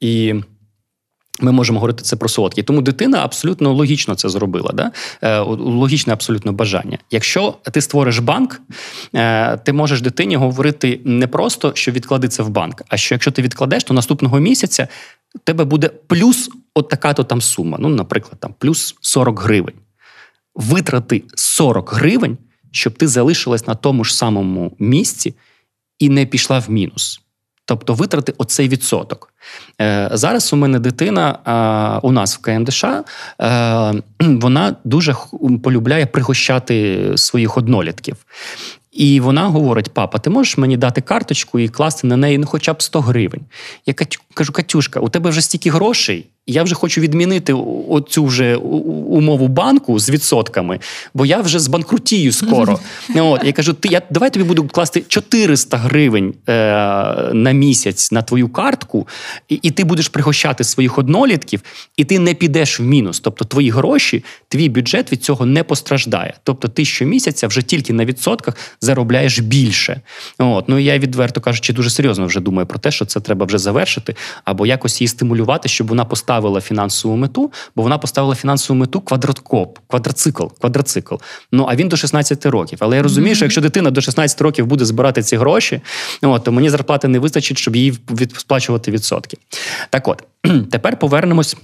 [0.00, 0.34] І
[1.40, 2.62] ми можемо говорити це про солодкі.
[2.62, 4.72] Тому дитина абсолютно логічно це зробила.
[4.74, 4.92] Да?
[5.22, 6.98] Е, логічне абсолютно бажання.
[7.10, 8.60] Якщо ти створиш банк,
[9.14, 13.30] е, ти можеш дитині говорити не просто, що відклади це в банк, а що якщо
[13.30, 14.88] ти відкладеш, то наступного місяця
[15.34, 17.78] у тебе буде плюс от така-то там сума.
[17.80, 19.74] Ну, наприклад, там плюс 40 гривень.
[20.54, 22.38] Витрати 40 гривень
[22.70, 25.34] щоб ти залишилась на тому ж самому місці
[25.98, 27.20] і не пішла в мінус.
[27.64, 29.32] Тобто витрати оцей відсоток.
[29.80, 33.02] Е, Зараз у мене дитина е, у нас в КМДШ, е,
[34.20, 35.14] вона дуже
[35.62, 38.16] полюбляє пригощати своїх однолітків.
[38.92, 42.72] І вона говорить: папа, ти можеш мені дати карточку і класти на неї ну, хоча
[42.72, 43.42] б 100 гривень.
[43.86, 43.94] Я
[44.34, 47.52] кажу, Катюшка, у тебе вже стільки грошей, я вже хочу відмінити
[47.88, 50.78] оцю вже умову банку з відсотками,
[51.14, 52.78] бо я вже збанкрутію скоро.
[53.16, 56.52] От, Я кажу, ти я давай тобі буду класти 400 гривень е,
[57.32, 59.08] на місяць на твою картку,
[59.48, 61.62] і, і ти будеш пригощати своїх однолітків,
[61.96, 63.20] і ти не підеш в мінус.
[63.20, 66.34] Тобто твої гроші, твій бюджет від цього не постраждає.
[66.42, 70.00] Тобто, ти щомісяця вже тільки на відсотках заробляєш більше.
[70.38, 73.58] От, Ну я відверто кажучи, дуже серйозно вже думаю про те, що це треба вже
[73.58, 78.80] завершити, або якось її стимулювати, щоб вона поставила поставила фінансову мету, бо вона поставила фінансову
[78.80, 81.14] мету квадроткоп, квадроцикл, квадроцикл.
[81.52, 82.78] Ну а він до 16 років.
[82.80, 83.36] Але я розумію, mm-hmm.
[83.36, 85.80] що якщо дитина до 16 років буде збирати ці гроші,
[86.22, 87.98] от, то мені зарплати не вистачить, щоб їй
[88.36, 89.36] сплачувати відсотки.
[89.90, 90.22] Так от
[90.70, 91.56] тепер повернемось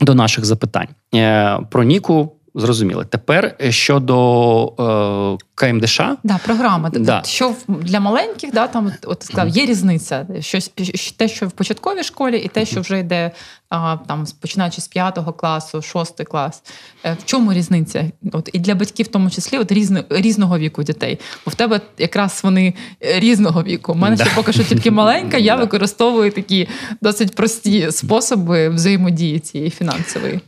[0.00, 0.88] до наших запитань.
[1.14, 3.04] Е, про Ніку зрозуміли.
[3.04, 6.00] Тепер щодо е, КМДШ.
[6.24, 6.90] Да, програма.
[6.90, 7.22] Да.
[7.24, 10.26] Що для маленьких, да, там от сказав, є різниця.
[10.40, 10.72] Щось
[11.16, 13.30] те, що в початковій школі, і те, що вже йде
[13.70, 16.62] там, починаючи з п'ятого класу, шостий клас.
[17.04, 18.10] Е, в чому різниця?
[18.32, 21.18] От І для батьків, в тому числі, от різно, різного віку дітей.
[21.44, 23.92] Бо в тебе якраз вони різного віку.
[23.92, 24.24] У мене да.
[24.24, 26.68] ще поки що тільки маленька, я використовую такі
[27.02, 30.40] досить прості способи взаємодії цієї фінансової.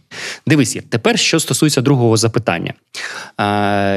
[0.46, 2.74] Дивись, тепер що стосується другого запитання.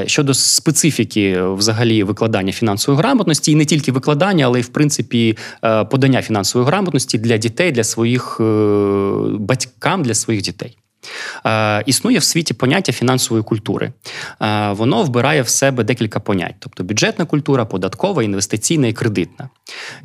[0.05, 5.85] Щодо специфіки взагалі викладання фінансової грамотності, і не тільки викладання, але й в принципі е,
[5.85, 8.43] подання фінансової грамотності для дітей, для своїх е,
[9.39, 10.77] батькам, для своїх дітей.
[11.45, 13.91] Е, Існує в світі поняття фінансової культури.
[14.41, 19.49] Е, Воно вбирає в себе декілька понять: тобто бюджетна культура, податкова, інвестиційна і кредитна.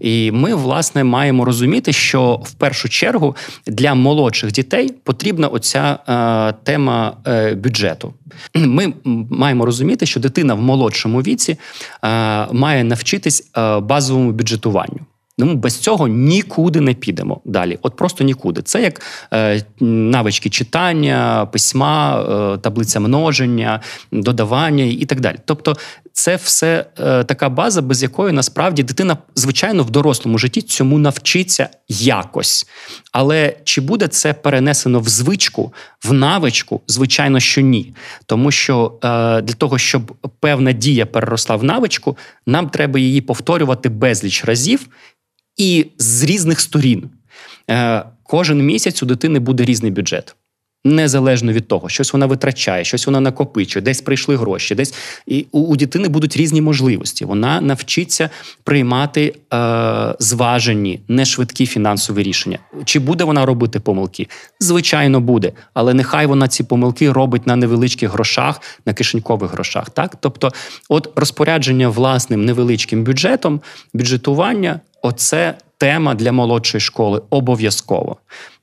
[0.01, 6.55] І ми, власне, маємо розуміти, що в першу чергу для молодших дітей потрібна оця е,
[6.63, 7.17] тема
[7.57, 8.15] бюджету.
[8.55, 8.93] Ми
[9.31, 11.59] маємо розуміти, що дитина в молодшому віці
[12.53, 15.01] має навчитись базовому бюджетуванню.
[15.39, 17.79] Ну, без цього нікуди не підемо далі.
[17.83, 18.63] От просто нікуди.
[18.63, 22.21] Це як е, навички читання, письма,
[22.55, 23.81] е, таблиця множення,
[24.13, 25.37] додавання і так далі.
[25.45, 25.77] Тобто,
[26.13, 31.69] це все е, така база, без якої насправді дитина, звичайно, в дорослому житті цьому навчиться
[31.89, 32.67] якось.
[33.13, 35.73] Але чи буде це перенесено в звичку,
[36.05, 36.81] в навичку?
[36.87, 37.95] Звичайно, що ні.
[38.27, 39.09] Тому що е,
[39.43, 44.89] для того, щоб певна дія переросла в навичку, нам треба її повторювати безліч разів
[45.57, 47.11] і з різних сторін.
[47.71, 50.37] Е, кожен місяць у дитини буде різний бюджет.
[50.87, 54.95] Незалежно від того, щось вона витрачає, щось вона накопичує, десь прийшли гроші, десь
[55.27, 57.25] і у, у дитини будуть різні можливості.
[57.25, 58.31] Вона навчиться
[58.65, 62.59] приймати е, зважені, нешвидкі фінансові рішення.
[62.85, 64.29] Чи буде вона робити помилки?
[64.61, 69.91] Звичайно, буде, але нехай вона ці помилки робить на невеличких грошах, на кишенькових грошах.
[69.91, 70.53] Так, тобто,
[70.89, 73.61] от розпорядження власним невеличким бюджетом,
[73.95, 78.17] бюджетування оце тема для молодшої школи обов'язково.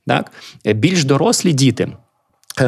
[0.08, 0.32] Так?
[0.66, 1.92] Більш дорослі діти.
[2.60, 2.66] Е,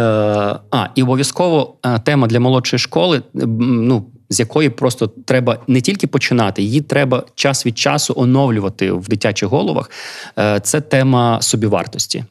[0.71, 6.07] а, і обов'язково е, тема для молодшої школи, ну, з якої просто треба не тільки
[6.07, 9.91] починати, її треба час від часу оновлювати в дитячих головах.
[10.39, 12.23] Е, це тема собівартості.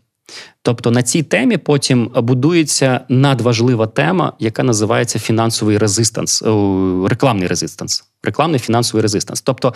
[0.63, 6.43] Тобто на цій темі потім будується надважлива тема, яка називається фінансовий resistance,
[7.07, 9.43] рекламний resistance, рекламний фінансовий resistance.
[9.43, 9.75] Тобто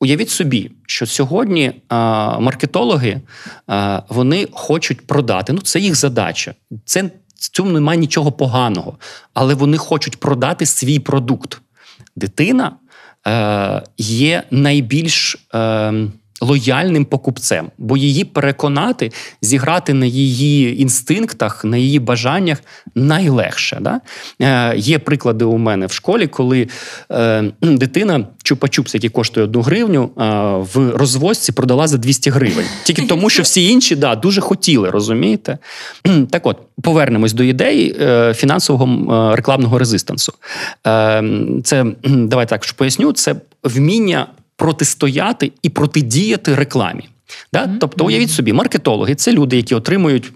[0.00, 3.20] Уявіть собі, що сьогодні а, маркетологи
[3.66, 5.52] а, вони хочуть продати.
[5.52, 6.54] Ну, це їх задача.
[6.84, 7.02] Це
[7.36, 8.98] в цьому немає нічого поганого,
[9.34, 11.60] але вони хочуть продати свій продукт.
[12.16, 12.76] Дитина
[13.26, 15.46] е, є найбільш.
[15.54, 15.92] Е,
[16.44, 22.58] лояльним покупцем, бо її переконати, зіграти на її інстинктах, на її бажаннях
[22.94, 23.78] найлегше.
[23.80, 24.00] Да?
[24.40, 26.68] Е, Є приклади у мене в школі, коли
[27.10, 30.24] е, дитина чупа-чупс, який коштує одну гривню, е,
[30.74, 32.66] в розвозці продала за 200 гривень.
[32.84, 35.58] Тільки тому, що всі інші да, дуже хотіли, розумієте?
[36.30, 38.86] Так от, повернемось до ідеї е, фінансового
[39.32, 40.32] е, рекламного резистансу.
[40.86, 41.24] Е,
[41.64, 47.08] Це давайте так поясню, це вміння протистояти і протидіяти рекламі.
[47.52, 47.64] Да?
[47.64, 47.78] Mm-hmm.
[47.80, 50.32] Тобто, уявіть собі, маркетологи це люди, які отримують.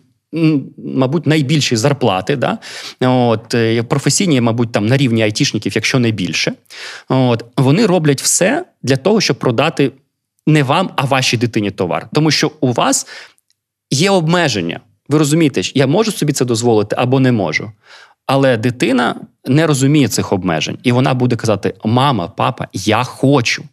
[0.76, 2.59] Мабуть, найбільші зарплати, да?
[3.00, 6.52] От, е, професійні, мабуть, там на рівні айтішників, якщо не більше.
[7.09, 9.92] От, Вони роблять все для того, щоб продати
[10.46, 12.09] не вам, а вашій дитині товар.
[12.12, 13.07] Тому що у вас
[13.90, 14.81] є обмеження.
[15.09, 17.72] Ви розумієте, я можу собі це дозволити або не можу.
[18.26, 19.14] Але дитина
[19.46, 23.64] не розуміє цих обмежень, і вона буде казати: Мама, папа, я хочу.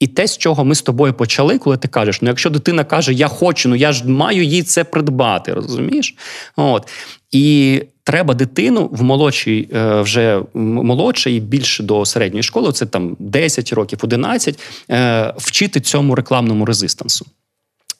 [0.00, 3.12] І те, з чого ми з тобою почали, коли ти кажеш, ну якщо дитина каже,
[3.12, 6.14] я хочу, ну я ж маю їй це придбати, розумієш?
[6.56, 6.88] От.
[7.30, 13.72] І треба дитину в молодшій, е, вже молодшій більше до середньої школи, це там 10
[13.72, 14.58] років, 11,
[14.90, 17.26] е, вчити цьому рекламному резистансу.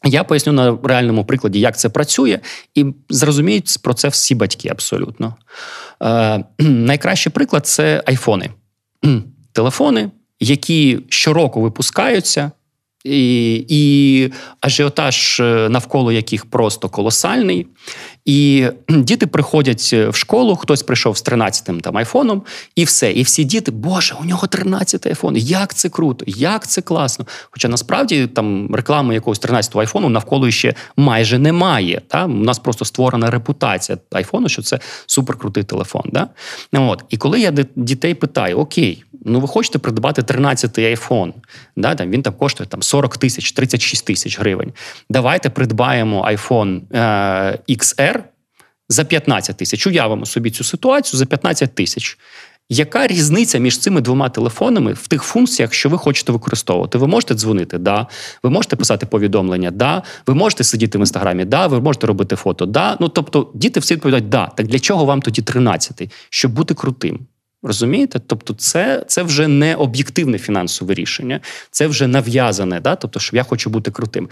[0.05, 2.39] Я поясню на реальному прикладі, як це працює,
[2.75, 5.35] і зрозуміють про це всі батьки абсолютно.
[6.03, 8.51] Е, Найкращий приклад це айфони.
[9.53, 12.51] Телефони, які щороку випускаються,
[13.05, 17.67] і і ажіотаж е, навколо яких просто колосальний.
[18.25, 22.43] І діти приходять в школу, хтось прийшов з 13-тим там айфоном,
[22.77, 23.13] і все.
[23.13, 25.37] І всі діти, Боже, у нього 13-й айфон.
[25.37, 27.27] Як це круто, як це класно.
[27.51, 32.03] Хоча насправді там реклами якогось 13-го айфону навколо ще майже немає.
[32.09, 32.25] Та?
[32.25, 36.03] У нас просто створена репутація айфону, що це суперкрутий телефон.
[36.13, 36.29] Да?
[36.73, 37.05] От.
[37.09, 41.35] І коли я дітей питаю: Окей, ну ви хочете придбати 13-й айфон,
[41.77, 41.95] да?
[41.95, 44.73] там, він там коштує там 40 тисяч, 36 тисяч гривень.
[45.11, 48.18] Давайте придбаємо iPhone е, XR
[48.89, 49.87] за 15 тисяч.
[49.87, 52.19] Уявимо собі цю ситуацію за 15 тисяч.
[52.71, 56.99] Яка різниця між цими двома телефонами в тих функціях, що ви хочете використовувати?
[56.99, 58.07] Ви можете дзвонити, да.
[58.43, 60.03] Ви можете писати повідомлення, да.
[60.27, 61.67] Ви можете сидіти в інстаграмі, да.
[61.67, 62.97] Ви можете робити фото, да.
[63.01, 64.47] Ну тобто, діти всі відповідають, да.
[64.47, 66.11] Так для чого вам тоді 13-й?
[66.31, 67.27] Щоб бути крутим.
[67.63, 68.21] Розумієте?
[68.27, 71.41] Тобто, це це вже не об'єктивне фінансове рішення,
[71.71, 72.81] це вже нав'язане.
[72.81, 72.97] Да?
[72.97, 74.29] Тобто, що я хочу бути крутим.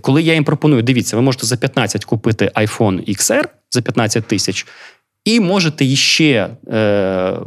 [0.00, 4.66] Коли я їм пропоную, дивіться, ви можете за 15 купити iPhone XR за 15 тисяч,
[5.24, 7.38] і можете іще е,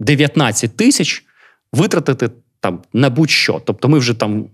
[0.00, 1.24] 19 тисяч
[1.72, 3.62] витратити там на будь-що.
[3.64, 4.48] Тобто, ми вже там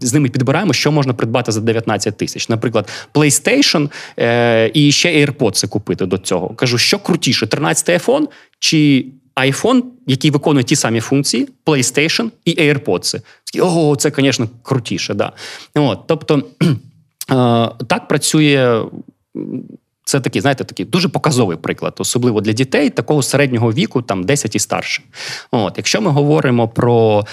[0.00, 2.48] з ними підбираємо, що можна придбати за 19 тисяч.
[2.48, 6.48] Наприклад, PlayStation е, і ще AirPods купити до цього.
[6.48, 8.26] Кажу, що крутіше: 13-й iPhone
[8.58, 13.20] чи iPhone, який виконує ті самі функції, PlayStation і AirPods.
[13.60, 15.14] Ого, це, звісно, крутіше.
[15.14, 15.32] Да.
[15.74, 16.74] От, Тобто е,
[17.86, 18.84] так працює
[20.10, 24.56] це такий, знаєте, такий дуже показовий приклад, особливо для дітей такого середнього віку, там 10
[24.56, 25.02] і старше.
[25.50, 27.24] От, Якщо ми говоримо про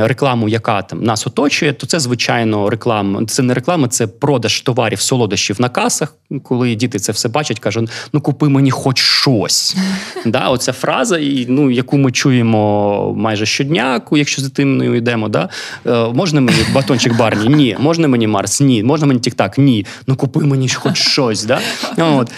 [0.00, 3.24] рекламу, яка там нас оточує, то це звичайно реклама.
[3.26, 6.14] Це не реклама, це продаж товарів, солодощів на касах.
[6.42, 9.76] Коли діти це все бачать, кажуть: ну купи мені хоч щось.
[10.26, 11.18] Да, Оця фраза,
[11.48, 15.28] ну, яку ми чуємо майже щодня, якщо з дитиною йдемо.
[15.28, 15.48] Да?
[15.86, 17.56] Е, можна мені батончик барні?
[17.56, 17.76] Ні.
[17.80, 18.60] Можна мені Марс?
[18.60, 18.82] Ні.
[18.82, 19.58] Можна мені тік-так?
[19.58, 19.86] Ні.
[20.06, 21.44] Ну купи мені хоч щось.
[21.44, 21.60] Да?
[22.18, 22.32] От.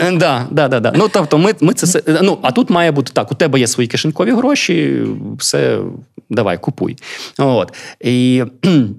[0.00, 0.92] Е, да, да, да, да.
[0.96, 3.88] Ну, тобто, ми, ми це, ну, А тут має бути так: у тебе є свої
[3.88, 5.02] кишенькові гроші,
[5.38, 5.78] все,
[6.30, 6.96] давай, купуй.
[7.38, 7.74] От.
[8.00, 8.44] І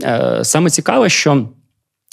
[0.03, 1.45] е, саме цікаве, що.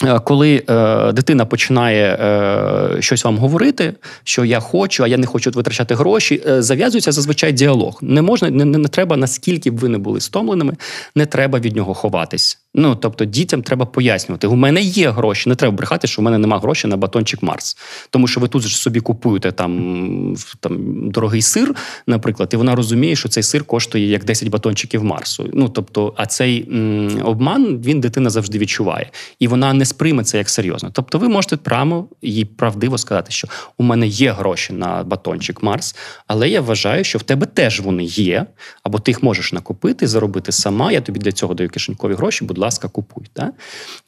[0.05, 3.95] Е, коли е, дитина починає е, щось вам говорити,
[4.25, 7.99] що я хочу, а я не хочу витрачати гроші, е, зав'язується зазвичай діалог.
[8.03, 10.77] Не можна, не, не, треба, наскільки б ви не були стомленими,
[11.15, 12.59] не треба від нього ховатись.
[12.75, 14.47] Ну тобто дітям треба пояснювати.
[14.47, 17.77] У мене є гроші, не треба брехати, що у мене немає грошей на батончик Марс.
[18.11, 20.77] Тому що ви тут ж собі купуєте там там
[21.11, 21.75] дорогий сир,
[22.07, 25.51] наприклад, і вона розуміє, що цей сир коштує як 10 батончиків Марсу.
[25.53, 30.39] Ну тобто, а цей м, обман він дитина завжди відчуває, і вона не сприйме це
[30.39, 30.91] як серйозно.
[30.93, 35.97] Тобто, ви можете прямо їй правдиво сказати, що у мене є гроші на батончик Марс,
[36.27, 38.47] але я вважаю, що в тебе теж вони є,
[38.83, 40.93] або ти їх можеш накопити, заробити сама.
[40.93, 42.45] Я тобі для цього даю кишенькові гроші.
[42.45, 43.25] Будь ласка, купуй.
[43.33, 43.53] Так?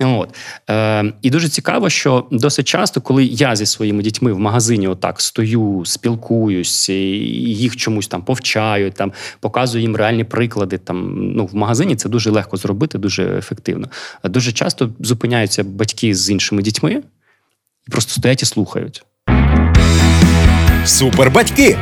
[0.00, 0.36] От.
[0.70, 5.20] Е, І дуже цікаво, що досить часто, коли я зі своїми дітьми в магазині отак
[5.20, 10.78] стою, спілкуюсь, їх чомусь там повчаю, там показую їм реальні приклади.
[10.78, 13.88] Там ну в магазині це дуже легко зробити, дуже ефективно.
[14.24, 17.02] Дуже часто зупиняються батьки з іншими дітьми
[17.88, 19.02] і просто стоять і слухають.
[20.84, 21.78] Супербатьки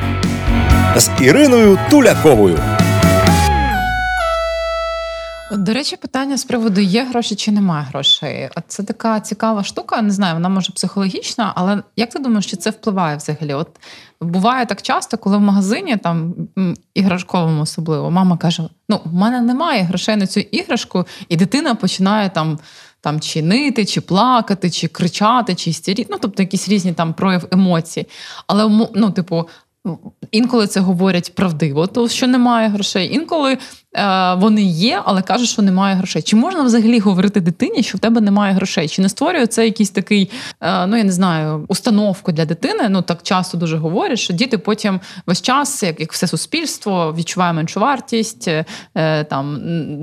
[0.97, 2.59] з Іриною Туляковою.
[5.51, 8.49] До речі, питання з приводу є гроші чи немає грошей.
[8.67, 10.03] Це така цікава штука.
[10.03, 13.55] Не знаю, вона може психологічна, але як ти думаєш, чи це впливає взагалі?
[13.55, 13.69] От
[14.21, 16.35] буває так часто, коли в магазині там
[16.95, 22.29] іграшковому особливо мама каже: Ну, в мене немає грошей на цю іграшку, і дитина починає
[22.31, 22.59] там.
[23.09, 23.43] Там чи
[23.85, 28.07] чи плакати, чи кричати, чи істеріти, ну тобто якісь різні там прояв емоцій.
[28.47, 29.49] Але ну, типу,
[30.31, 33.15] інколи це говорять правдиво, то що немає грошей.
[33.15, 33.59] Інколи
[34.37, 36.23] вони є, але кажуть, що немає грошей.
[36.23, 38.89] Чи можна взагалі говорити дитині, що в тебе немає грошей?
[38.89, 40.31] Чи не створює це якийсь такий,
[40.61, 42.89] е, ну я не знаю, установку для дитини?
[42.89, 47.53] Ну так часто дуже говорять, що діти потім весь час, як як все суспільство, відчуває
[47.53, 49.59] меншу вартість, е, там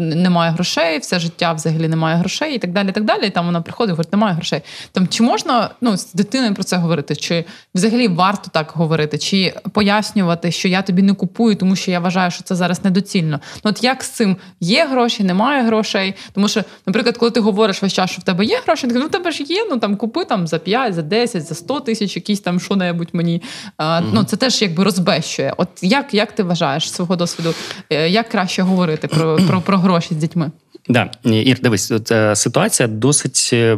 [0.10, 2.90] немає грошей, все життя взагалі немає грошей і так далі.
[2.90, 3.28] І так далі.
[3.28, 4.62] І там вона приходить, і говорить, немає грошей.
[4.92, 7.16] Там чи можна ну з дитиною про це говорити?
[7.16, 12.00] Чи взагалі варто так говорити, чи пояснювати, що я тобі не купую, тому що я
[12.00, 13.40] вважаю, що це зараз недоцільно?
[13.64, 16.14] Ну от як з цим є гроші, немає грошей.
[16.34, 19.04] Тому що, наприклад, коли ти говориш весь час, що в тебе є гроші, ти кажеш,
[19.04, 21.80] ну в тебе ж є, ну там купи там за 5, за 10, за 100
[21.80, 23.42] тисяч, якісь там що-небудь мені.
[23.78, 25.54] А, mm Ну це теж якби розбещує.
[25.58, 27.54] От як як ти вважаєш свого досвіду,
[27.90, 30.52] е, як краще говорити про, про, про гроші з дітьми?
[30.90, 33.78] Да, Ір, дивись, е, ситуація досить е,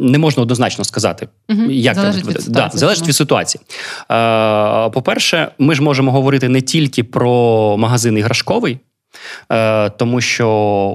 [0.00, 1.62] не можна однозначно сказати, угу.
[1.62, 3.62] як залежить від да, залежить від ситуації.
[4.10, 8.78] Е, По-перше, ми ж можемо говорити не тільки про магазин іграшковий,
[9.52, 10.48] е, тому що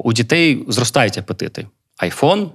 [0.03, 1.67] у дітей зростають апетити.
[1.99, 2.51] Айфон,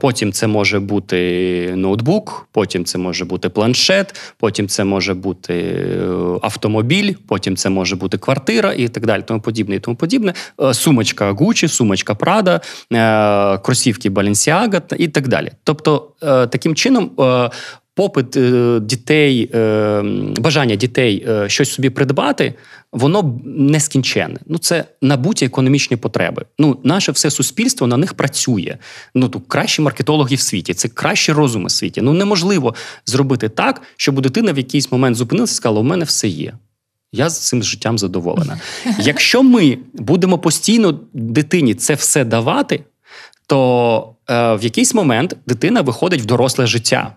[0.00, 6.06] Потім це може бути ноутбук, потім це може бути планшет, потім це може бути е,
[6.42, 9.22] автомобіль, потім це може бути квартира і так далі.
[9.26, 10.34] Тому подібне і тому подібне.
[10.62, 12.60] Е, сумочка Gucci, сумочка Prada,
[12.92, 15.50] е, кросівки Balenciaga і так далі.
[15.64, 17.10] Тобто, таким чином
[17.94, 20.02] попит е, дітей, е,
[20.38, 22.54] бажання дітей е, щось собі придбати,
[22.92, 24.40] воно нескінченне.
[24.46, 26.44] Ну, це набуті економічні потреби.
[26.58, 28.76] Ну, наше все суспільство на них працює.
[29.14, 32.00] Ну тут кращі маркетологи в світі, це кращі розуми в світі.
[32.02, 32.74] Ну неможливо
[33.06, 36.52] зробити так, щоб дитина в якийсь момент зупинилася і сказала: у мене все є.
[37.12, 38.60] Я з цим життям задоволена.
[38.98, 42.84] Якщо ми будемо постійно дитині це все давати,
[43.46, 47.16] то е, в якийсь момент дитина виходить в доросле життя.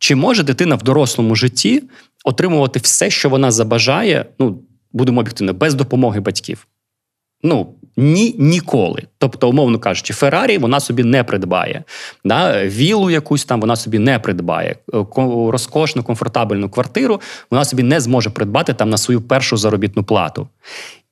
[0.00, 1.82] Чи може дитина в дорослому житті
[2.24, 6.66] отримувати все, що вона забажає, ну, будемо об'єктивно, без допомоги батьків?
[7.42, 9.02] Ну, ні, ніколи.
[9.18, 11.84] Тобто, умовно кажучи, Феррарі вона собі не придбає.
[12.24, 12.66] Да?
[12.66, 14.76] Вілу якусь там вона собі не придбає.
[15.48, 17.20] Розкошну, комфортабельну квартиру
[17.50, 20.48] вона собі не зможе придбати там на свою першу заробітну плату.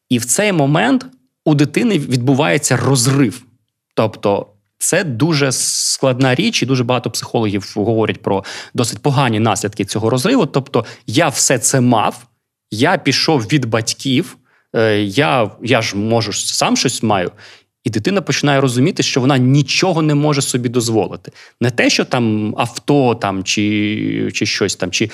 [0.09, 1.07] І в цей момент
[1.45, 3.43] у дитини відбувається розрив.
[3.95, 4.47] Тобто
[4.79, 10.47] це дуже складна річ, і дуже багато психологів говорять про досить погані наслідки цього розриву.
[10.47, 12.27] Тобто, я все це мав,
[12.71, 14.37] я пішов від батьків,
[14.77, 17.31] е, я я ж можу сам щось маю.
[17.85, 21.33] І дитина починає розуміти, що вона нічого не може собі дозволити.
[21.61, 25.11] Не те, що там авто там, чи чи щось там, чи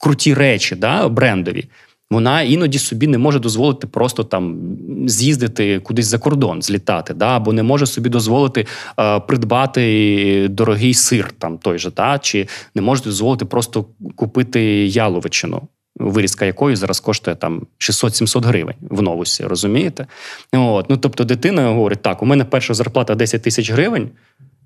[0.00, 1.68] круті речі, да, брендові.
[2.10, 4.58] Вона іноді собі не може дозволити просто там
[5.06, 8.66] з'їздити кудись за кордон, злітати, да, або не може собі дозволити
[9.00, 13.84] е, придбати дорогий сир, там той же, да, чи не може дозволити просто
[14.16, 15.62] купити яловичину,
[15.96, 20.06] вирізка якої зараз коштує там 600-700 гривень в новусі, розумієте?
[20.52, 24.10] От, ну тобто, дитина говорить: так, у мене перша зарплата 10 тисяч гривень.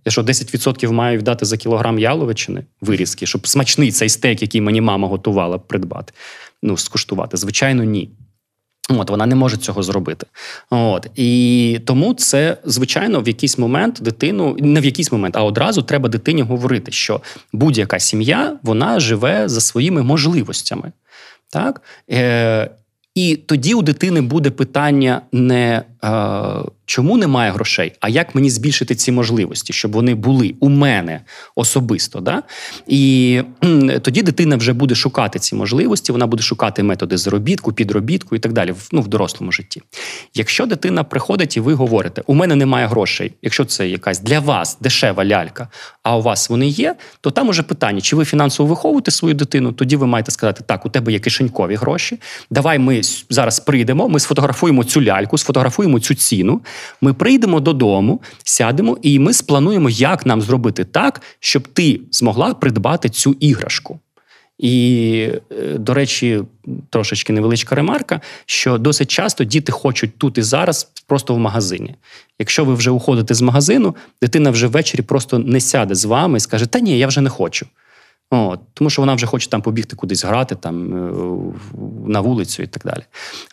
[0.05, 4.81] Я що 10% маю віддати за кілограм яловичини вирізки, щоб смачний цей стейк, який мені
[4.81, 6.13] мама готувала, придбати
[6.63, 7.37] ну, скуштувати?
[7.37, 8.11] Звичайно, ні.
[8.89, 10.27] От вона не може цього зробити.
[10.71, 15.83] От і тому це звичайно в якийсь момент дитину, не в якийсь момент, а одразу
[15.83, 17.21] треба дитині говорити, що
[17.53, 20.93] будь-яка сім'я вона живе за своїми можливостями.
[21.49, 21.83] Так?
[22.11, 22.71] Е,
[23.15, 25.83] І тоді у дитини буде питання не
[26.87, 31.21] чому немає грошей, а як мені збільшити ці можливості, щоб вони були у мене
[31.55, 32.21] особисто.
[32.21, 32.43] Да?
[32.87, 33.43] І
[34.03, 38.53] тоді дитина вже буде шукати ці можливості, вона буде шукати методи заробітку, підробітку і так
[38.53, 39.83] далі ну, в дорослому житті.
[40.35, 44.79] Якщо дитина приходить і ви говорите, у мене немає грошей, якщо це якась для вас
[44.81, 45.69] дешева лялька,
[46.03, 49.73] а у вас вони є, то там уже питання, чи ви фінансово виховуєте свою дитину,
[49.73, 53.01] тоді ви маєте сказати, так, у тебе є кишенькові гроші, давай ми
[53.31, 56.61] зараз прийдемо, ми сфотографуємо цю ляльку, сфотографуємо цю ціну.
[57.01, 63.09] Ми прийдемо додому, сядемо, і ми сплануємо, як нам зробити так, щоб ти змогла придбати
[63.09, 64.01] цю іграшку.
[64.59, 66.43] І, е, до речі,
[66.91, 71.95] трошечки невеличка ремарка, що досить часто діти хочуть тут і зараз просто в магазині.
[72.39, 76.41] Якщо ви вже уходите з магазину, дитина вже ввечері просто не сяде з вами і
[76.41, 77.67] скаже: Та ні, я вже не хочу.
[78.35, 81.13] От, Тому що вона вже хоче там побігти кудись грати там е,
[82.07, 83.03] на вулицю і так далі.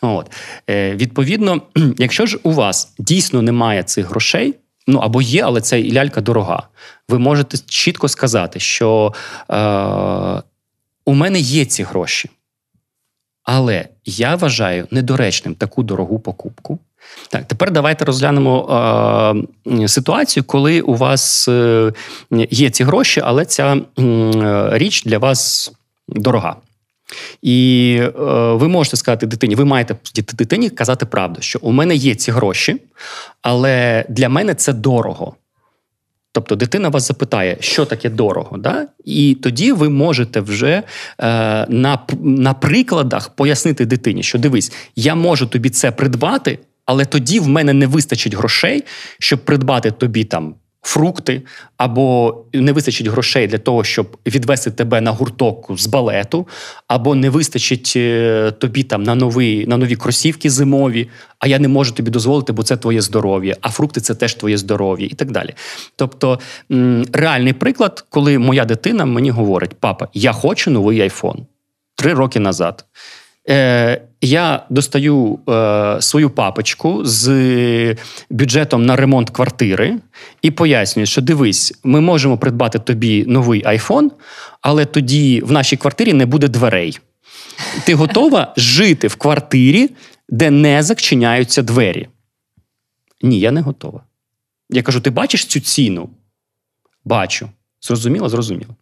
[0.02, 0.32] От.
[0.70, 1.62] Е, Відповідно,
[1.98, 4.54] якщо ж у вас дійсно немає цих грошей,
[4.86, 6.68] ну або є, але ця лялька дорога,
[7.08, 9.14] ви можете чітко сказати, що
[9.50, 10.42] е,
[11.04, 12.30] у мене є ці гроші.
[13.42, 16.78] Але я вважаю недоречним таку дорогу покупку.
[17.28, 21.92] Так, тепер давайте розглянемо е, ситуацію, коли у вас е,
[22.50, 25.72] є ці гроші, але ця е, річ для вас
[26.08, 26.56] дорога.
[27.42, 28.10] І е,
[28.52, 32.76] ви можете сказати дитині, ви маєте дитині казати правду, що у мене є ці гроші,
[33.42, 35.34] але для мене це дорого.
[36.32, 38.86] Тобто дитина вас запитає, що таке дорого, да?
[39.04, 40.82] і тоді ви можете вже е,
[41.68, 46.58] на на прикладах пояснити дитині, що дивись, я можу тобі це придбати,
[46.90, 48.84] але тоді в мене не вистачить грошей,
[49.18, 51.42] щоб придбати тобі там фрукти,
[51.76, 56.48] або не вистачить грошей для того, щоб відвести тебе на гурток з балету,
[56.86, 61.68] або не вистачить е, тобі там на нові, на нові кросівки зимові, а я не
[61.68, 65.30] можу тобі дозволити, бо це твоє здоров'я, а фрукти це теж твоє здоров'я, і так
[65.30, 65.54] далі.
[65.96, 66.38] Тобто
[67.12, 71.46] реальний приклад, коли моя дитина мені говорить: папа, я хочу новий айфон
[71.94, 72.84] три роки назад.
[73.48, 77.96] Е, Я достаю е, свою папочку з
[78.30, 79.96] бюджетом на ремонт квартири
[80.42, 84.10] і пояснюю, що дивись, ми можемо придбати тобі новий айфон,
[84.60, 86.98] але тоді в нашій квартирі не буде дверей.
[87.86, 89.90] Ти готова жити в квартирі,
[90.28, 92.08] де не зачиняються двері?
[93.22, 94.04] Ні, я не готова.
[94.70, 96.10] Я кажу: ти бачиш цю ціну?
[97.04, 97.48] Бачу.
[97.80, 98.28] Зрозуміло?
[98.28, 98.76] Зрозуміло.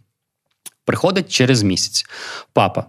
[0.84, 2.04] Приходить через місяць.
[2.52, 2.86] Папа.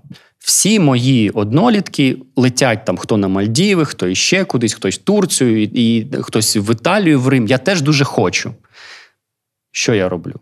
[0.50, 5.70] Всі мої однолітки летять там хто на Мальдіви, хто іще кудись, хтось в Турцію, і,
[5.74, 7.48] і хтось в Італію, в Рим.
[7.48, 8.54] Я теж дуже хочу.
[9.72, 10.34] Що я роблю?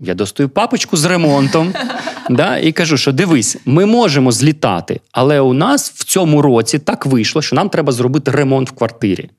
[0.00, 1.74] Я достаю папочку з ремонтом
[2.30, 7.06] да, і кажу, що дивись, ми можемо злітати, але у нас в цьому році так
[7.06, 9.30] вийшло, що нам треба зробити ремонт в квартирі.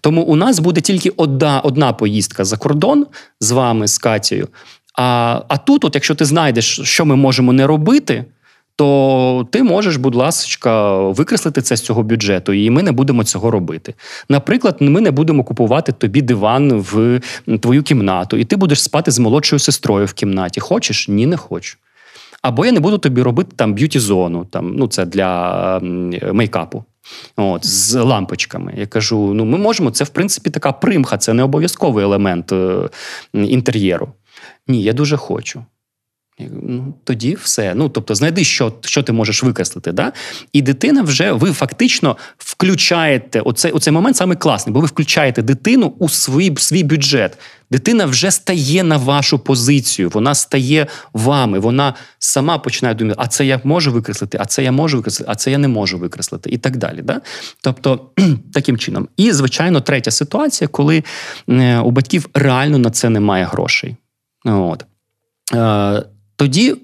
[0.00, 3.06] Тому у нас буде тільки одна одна поїздка за кордон
[3.40, 4.48] з вами, з Катєю.
[4.94, 8.24] А а тут, от, якщо ти знайдеш, що ми можемо не робити,
[8.78, 13.50] то ти можеш, будь ласка, викреслити це з цього бюджету, і ми не будемо цього
[13.50, 13.94] робити.
[14.28, 17.20] Наприклад, ми не будемо купувати тобі диван в
[17.60, 20.60] твою кімнату, і ти будеш спати з молодшою сестрою в кімнаті.
[20.60, 21.08] Хочеш?
[21.08, 21.76] Ні, не хочу.
[22.42, 25.80] Або я не буду тобі робити там б'юті-зону, там, ну це для
[26.32, 26.84] мейкапу.
[27.36, 28.74] От, З лампочками.
[28.76, 32.88] Я кажу: ну ми можемо, це в принципі така примха, це не обов'язковий елемент е,
[33.34, 34.08] інтер'єру.
[34.68, 35.64] Ні, я дуже хочу.
[36.40, 37.74] Ну, Тоді все.
[37.74, 39.92] Ну, Тобто, знайди, що що ти можеш викреслити.
[39.92, 40.12] Да?
[40.52, 45.94] І дитина вже ви фактично включаєте оцей, оцей момент саме класний, бо ви включаєте дитину
[45.98, 47.38] у свій свій бюджет.
[47.70, 53.46] Дитина вже стає на вашу позицію, вона стає вами, вона сама починає думати, а це
[53.46, 56.58] я можу викреслити, а це я можу викреслити, а це я не можу викреслити, і
[56.58, 57.02] так далі.
[57.02, 57.20] Да?
[57.62, 58.10] Тобто,
[58.52, 59.08] таким чином.
[59.16, 61.04] І, звичайно, третя ситуація, коли
[61.48, 63.96] е, у батьків реально на це немає грошей.
[64.44, 64.84] От.
[66.38, 66.76] Тоді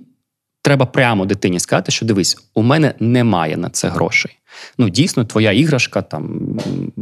[0.63, 4.39] треба прямо дитині сказати, що дивись, у мене немає на це грошей.
[4.79, 6.41] Ну, дійсно, твоя іграшка, там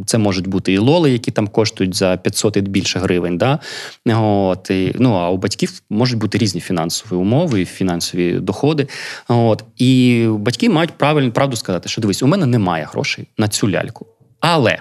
[0.07, 3.39] це можуть бути і лоли, які там коштують за 500 і більше гривень.
[3.39, 3.59] Да?
[4.07, 8.89] От, і, Ну а у батьків можуть бути різні фінансові умови, фінансові доходи.
[9.29, 13.71] От, І батьки мають правильно правду сказати, що дивись, у мене немає грошей на цю
[13.71, 14.07] ляльку.
[14.41, 14.79] Але,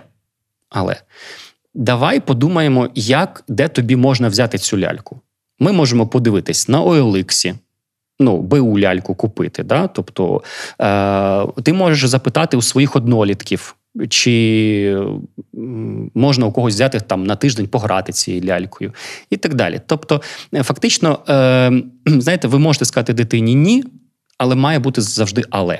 [0.69, 0.95] але
[1.73, 5.21] давай подумаємо, як де тобі можна взяти цю ляльку
[5.61, 7.53] ми можемо подивитись на OLX,
[8.19, 9.63] ну, БУ ляльку купити.
[9.63, 9.87] Да?
[9.87, 10.41] Тобто
[10.81, 13.75] е, ти можеш запитати у своїх однолітків,
[14.09, 15.05] чи
[16.15, 18.93] можна у когось взяти там на тиждень пограти цією лялькою,
[19.29, 19.81] і так далі.
[19.85, 20.21] Тобто,
[20.53, 21.71] е, фактично, е,
[22.05, 23.83] знаєте, ви можете сказати дитині ні,
[24.37, 25.79] але має бути завжди але.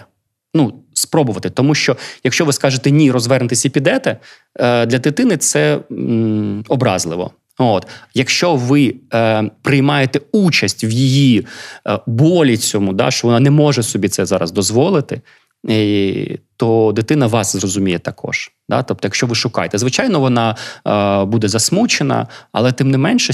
[0.54, 1.50] Ну, спробувати.
[1.50, 4.18] Тому що, якщо ви скажете ні, розвернетесь і підете,
[4.60, 7.32] е, для дитини це м, образливо.
[7.66, 11.48] От, Якщо ви е, приймаєте участь в її
[11.88, 15.22] е, болі цьому, да, що вона не може собі це зараз дозволити,
[15.68, 18.52] і, то дитина вас зрозуміє також.
[18.70, 18.84] Да?
[18.84, 20.56] Тобто, якщо ви шукаєте, звичайно, вона
[20.88, 23.34] е, буде засмучена, але тим не менше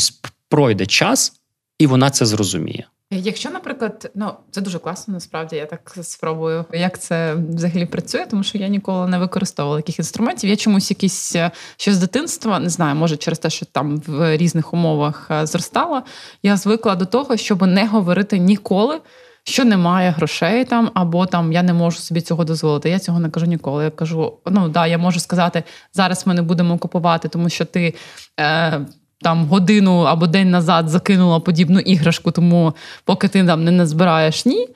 [0.49, 1.33] пройде час,
[1.79, 2.87] і вона це зрозуміє.
[3.11, 8.43] Якщо, наприклад, ну це дуже класно, насправді я так спробую, як це взагалі працює, тому
[8.43, 10.49] що я ніколи не використовувала таких інструментів.
[10.49, 14.37] Я чомусь якісь е, ще з дитинства не знаю, може через те, що там в
[14.37, 16.03] різних умовах е, зростала.
[16.43, 19.01] Я звикла до того, щоб не говорити ніколи.
[19.43, 22.89] Що немає грошей там, або там я не можу собі цього дозволити.
[22.89, 23.83] Я цього не кажу ніколи.
[23.83, 27.93] Я кажу: ну да, я можу сказати, зараз ми не будемо купувати, тому що ти
[28.39, 28.85] е,
[29.21, 32.73] там годину або день назад закинула подібну іграшку, тому
[33.05, 34.67] поки ти там не назбираєш ні.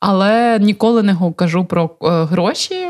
[0.00, 2.86] Але ніколи не кажу про е, гроші,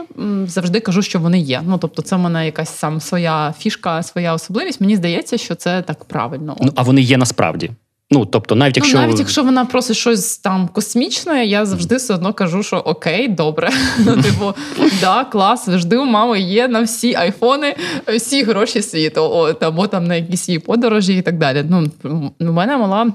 [0.47, 1.63] завжди кажу, що вони є.
[1.67, 4.81] Ну тобто, це в мене якась сам своя фішка, своя особливість.
[4.81, 6.57] Мені здається, що це так правильно.
[6.61, 7.71] Ну а вони є насправді.
[8.13, 12.15] Ну, тобто, навіть якщо Ну, навіть якщо вона просить щось там космічне, я завжди все
[12.15, 13.71] одно кажу, що окей, добре.
[13.99, 14.55] Ну, типу,
[15.01, 17.77] да, клас, завжди у мами є на всі айфони,
[18.17, 21.65] всі гроші світу, от, або там на якісь її подорожі і так далі.
[21.69, 21.91] Ну,
[22.41, 23.13] у мене мала.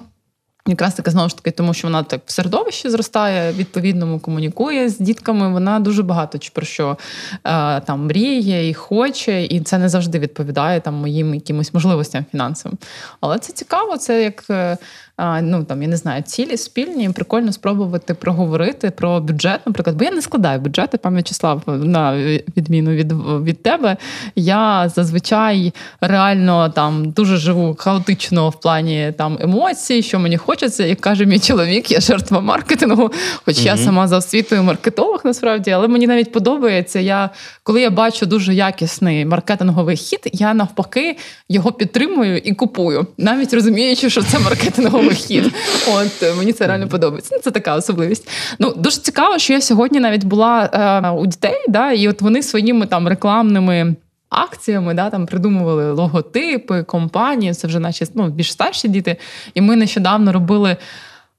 [0.68, 5.00] Якраз таки знову ж таки, тому що вона так в середовищі зростає, відповідному комунікує з
[5.00, 5.50] дітками.
[5.52, 6.98] Вона дуже багато про що
[7.44, 12.78] е, там мріє і хоче, і це не завжди відповідає там моїм якимось можливостям фінансовим.
[13.22, 14.78] Але це цікаво, це як е,
[15.20, 17.10] ну там я не знаю, цілі спільні.
[17.10, 22.18] Прикольно спробувати проговорити про бюджет, наприклад, бо я не складаю бюджети, пан В'ячеслав, на
[22.58, 23.14] відміну від
[23.44, 23.98] від тебе.
[24.36, 31.00] Я зазвичай реально там дуже живу хаотично в плані там емоцій, що мені хочеться, як
[31.00, 33.12] каже мій чоловік, я жертва маркетингу,
[33.46, 37.00] хоч mm я сама за освітою маркетолог, насправді, але мені навіть подобається.
[37.00, 37.30] Я
[37.64, 41.18] коли я бачу дуже якісний маркетинговий хід, я навпаки
[41.50, 45.54] його підтримую і купую, навіть розуміючи, що це маркетинговий хід.
[45.94, 47.30] От е, мені це реально подобається.
[47.36, 48.30] Ну, Це така особливість.
[48.60, 52.44] Ну дуже цікаво, що я сьогодні навіть була е, у дітей, да, і от вони
[52.44, 53.96] своїми там рекламними.
[54.30, 59.16] Акціями да, там придумували логотипи, компанії, це вже наші ну, більш старші діти.
[59.54, 60.78] І ми нещодавно робили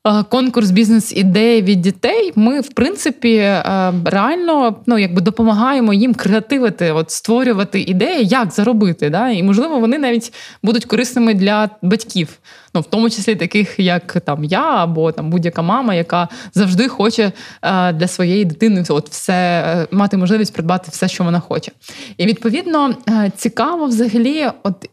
[0.09, 6.93] Е, конкурс бізнес-ідеї від дітей, ми, в принципі, е, реально ну, якби допомагаємо їм креативити,
[6.93, 9.11] от створювати ідеї, як заробити.
[9.11, 9.29] Да?
[9.29, 12.39] І, можливо, вони навіть будуть корисними для батьків.
[12.79, 17.33] Ну, в тому числі таких, як там я або там будь-яка мама, яка завжди хоче
[17.63, 21.73] е, для своєї дитини от все е, мати можливість придбати все, що вона хоче.
[22.17, 24.91] І відповідно е, цікаво взагалі, от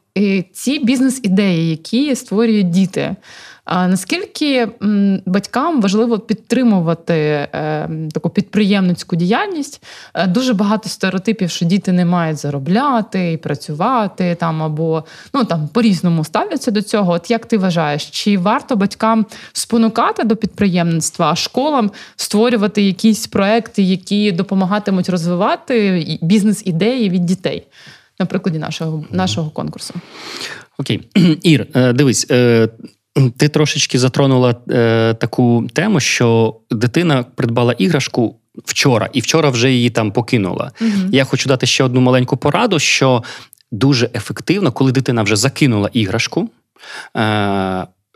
[0.54, 3.16] ці бізнес-ідеї, які створюють діти.
[3.66, 4.68] А наскільки
[5.26, 7.48] батькам важливо підтримувати
[8.14, 9.84] таку підприємницьку діяльність?
[10.28, 16.24] Дуже багато стереотипів, що діти не мають заробляти і працювати там або ну там по-різному
[16.24, 17.12] ставляться до цього.
[17.12, 17.75] От як ти вважаєш,
[18.12, 27.10] чи варто батькам спонукати до підприємництва, а школам створювати якісь проекти, які допомагатимуть розвивати бізнес-ідеї
[27.10, 27.68] від дітей?
[28.20, 29.94] На прикладі нашого нашого конкурсу.
[30.78, 31.02] Окей,
[31.44, 32.28] Ір, е, дивись,
[33.38, 39.90] ти трошечки затронула е, таку тему, що дитина придбала іграшку вчора, і вчора вже її
[39.90, 40.72] там покинула.
[40.82, 40.90] Угу.
[41.12, 43.24] Я хочу дати ще одну маленьку пораду: що
[43.72, 46.48] дуже ефективно, коли дитина вже закинула іграшку, е,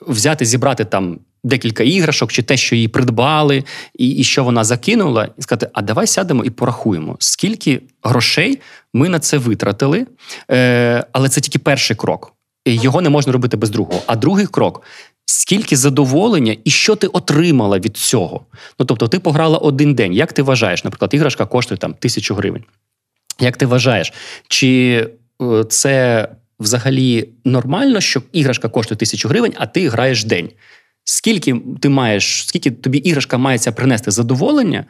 [0.07, 1.19] взяти, зібрати там.
[1.43, 3.63] Декілька іграшок, чи те, що її придбали,
[3.97, 8.59] і і що вона закинула, і сказати: а давай сядемо і порахуємо, скільки грошей
[8.93, 10.07] ми на це витратили.
[10.51, 12.33] Е, Але це тільки перший крок
[12.65, 14.01] його не можна робити без другого.
[14.07, 14.81] А другий крок.
[15.25, 18.45] Скільки задоволення і що ти отримала від цього?
[18.79, 20.13] Ну тобто, ти пограла один день.
[20.13, 22.63] Як ти вважаєш, наприклад, іграшка коштує там тисячу гривень.
[23.39, 24.13] Як ти вважаєш,
[24.47, 25.07] чи
[25.41, 26.27] е, це
[26.59, 30.49] взагалі нормально, що іграшка коштує тисячу гривень, а ти граєш день?
[31.03, 34.85] Скільки ти маєш, скільки тобі іграшка мається принести задоволення,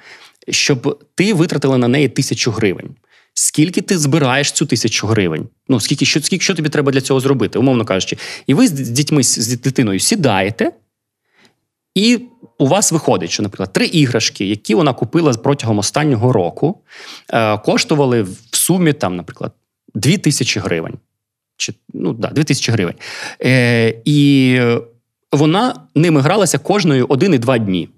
[0.49, 2.95] щоб ти витратила на неї тисячу гривень?
[3.39, 5.47] скільки ти збираєш цю тисячу гривень.
[5.67, 8.17] Ну, скільки що, скільки що тобі треба для цього зробити, умовно кажучи.
[8.47, 10.71] І ви з дітьми, з дитиною сідаєте,
[11.95, 12.19] і
[12.57, 16.81] у вас виходить, що, наприклад, три іграшки, які вона купила протягом останнього року,
[17.29, 19.53] е, коштували в сумі, там, наприклад,
[19.93, 20.97] 2 тисячі гривень.
[21.59, 22.95] Чи, ну, да, 2 тисячі гривень.
[23.43, 24.59] Е, І
[25.31, 27.89] вона ними гралася кожної один і два дні.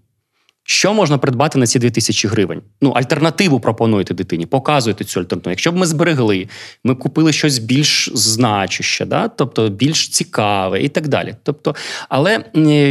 [0.72, 2.62] Що можна придбати на ці 2000 гривень?
[2.82, 5.52] Ну, альтернативу пропонуєте дитині, показуєте цю альтернативу.
[5.52, 6.48] Якщо б ми зберегли,
[6.84, 9.28] ми купили щось більш значуще, да?
[9.28, 11.36] тобто більш цікаве і так далі.
[11.44, 11.76] Тобто,
[12.10, 12.40] Але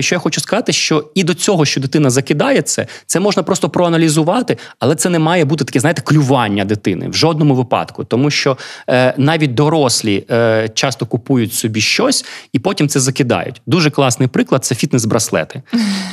[0.01, 3.69] що я хочу сказати, що і до цього, що дитина закидає це, це можна просто
[3.69, 8.05] проаналізувати, але це не має бути таке, знаєте, клювання дитини в жодному випадку.
[8.05, 8.57] Тому що
[8.89, 13.63] е, навіть дорослі е, часто купують собі щось і потім це закидають.
[13.67, 15.63] Дуже класний приклад це фітнес-браслети.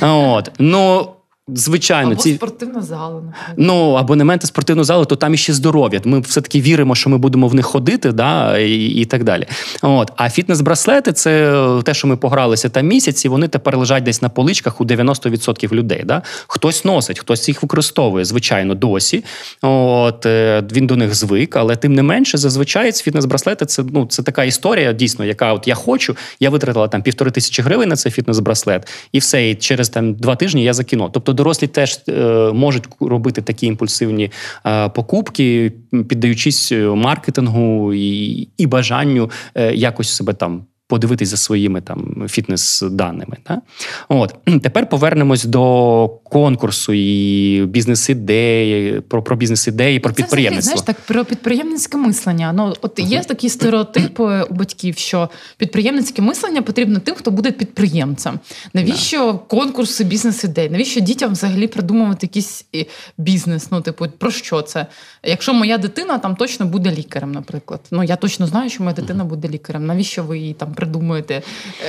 [0.00, 0.50] От.
[0.58, 1.08] Ну,
[1.54, 3.14] Звичайно, або ці спортивна зала.
[3.14, 3.54] Наприклад.
[3.56, 6.00] Ну абонементи спортивну залу, то там іще здоров'я.
[6.04, 9.46] Ми все таки віримо, що ми будемо в них ходити, да, і і так далі.
[9.82, 13.28] От а фітнес-браслети це те, що ми погралися там місяці.
[13.28, 16.02] Вони тепер лежать десь на поличках у 90% людей.
[16.04, 16.22] Да?
[16.46, 19.24] Хтось носить, хтось їх використовує, звичайно, досі.
[19.62, 24.22] От е, він до них звик, але тим не менше, зазвичай фітнес-браслети це ну це
[24.22, 26.16] така історія, дійсно, яка от я хочу.
[26.40, 29.50] Я витратила там півтори тисячі гривень на цей фітнес-браслет, і все.
[29.50, 31.10] І через там два тижні я закину.
[31.12, 32.12] Тобто дорослі теж е,
[32.52, 34.30] можуть робити такі імпульсивні
[34.66, 35.72] е, покупки,
[36.08, 39.30] піддаючись е, маркетингу і і бажанню
[39.72, 43.36] якось себе там подивитись за своїми там фітнес-даними.
[43.48, 43.60] Да?
[44.08, 50.76] От тепер повернемось до конкурсу і бізнес-ідеї, про про бізнес-ідеї, про Це підприємництво.
[50.76, 52.52] Знаєш, так про підприємницьке мислення.
[52.52, 58.40] Ну от є такі стереотипи у батьків, що підприємницьке мислення потрібно тим, хто буде підприємцем.
[58.74, 59.38] Навіщо да.
[59.38, 60.70] конкурси бізнес-ідей?
[60.70, 62.86] Навіщо дітям взагалі придумувати якийсь е,
[63.18, 63.68] бізнес?
[63.70, 64.86] Ну, типу, про що це?
[65.24, 67.80] Якщо моя дитина там точно буде лікарем, наприклад.
[67.90, 69.86] Ну я точно знаю, що моя дитина буде лікарем.
[69.86, 71.42] Навіщо ви її там придумуєте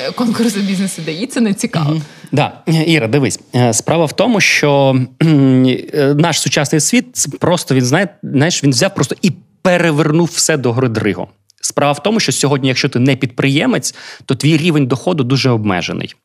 [0.08, 1.28] е, конкурси бізнес-ідей?
[1.28, 1.94] Це не цікаво.
[1.94, 2.02] Mm-hmm.
[2.32, 2.62] Да.
[2.88, 7.06] Іра, дивись, е, справа в тому, що е, наш сучасний світ
[7.40, 9.32] просто він знає, знаєш, він взяв просто і
[9.62, 11.16] перевернув все до гори.
[11.62, 16.16] Справа в тому, що сьогодні, якщо ти не підприємець, то твій рівень доходу дуже обмежений.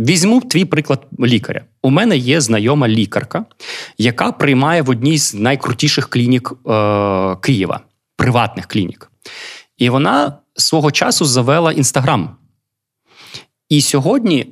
[0.00, 1.64] Візьму твій приклад лікаря.
[1.82, 3.44] У мене є знайома лікарка,
[3.98, 7.80] яка приймає в одній з найкрутіших клінік е, Києва,
[8.16, 9.10] приватних клінік.
[9.78, 12.36] І вона свого часу завела інстаграм.
[13.68, 14.46] І сьогодні, е,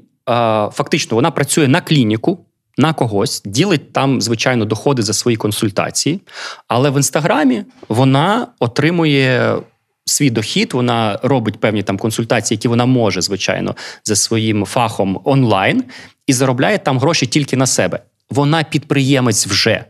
[0.73, 2.45] фактично, вона працює на клініку,
[2.79, 6.21] на когось, ділить там, звичайно, доходи за свої консультації.
[6.69, 9.57] Але в інстаграмі вона отримує.
[10.05, 15.85] Свій дохід, вона робить певні там консультації, які вона може, звичайно, за своїм фахом онлайн,
[16.27, 18.03] і заробляє там гроші тільки на себе.
[18.31, 19.85] Вона підприємець вже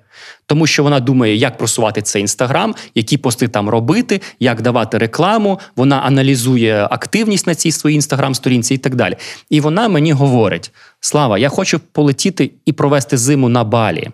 [0.48, 5.60] тому що вона думає, як просувати цей інстаграм, які пости там робити, як давати рекламу.
[5.76, 9.16] Вона аналізує активність на цій своїй інстаграм-сторінці і так далі.
[9.50, 14.10] І вона мені говорить: Слава, я хочу полетіти і провести зиму на балі.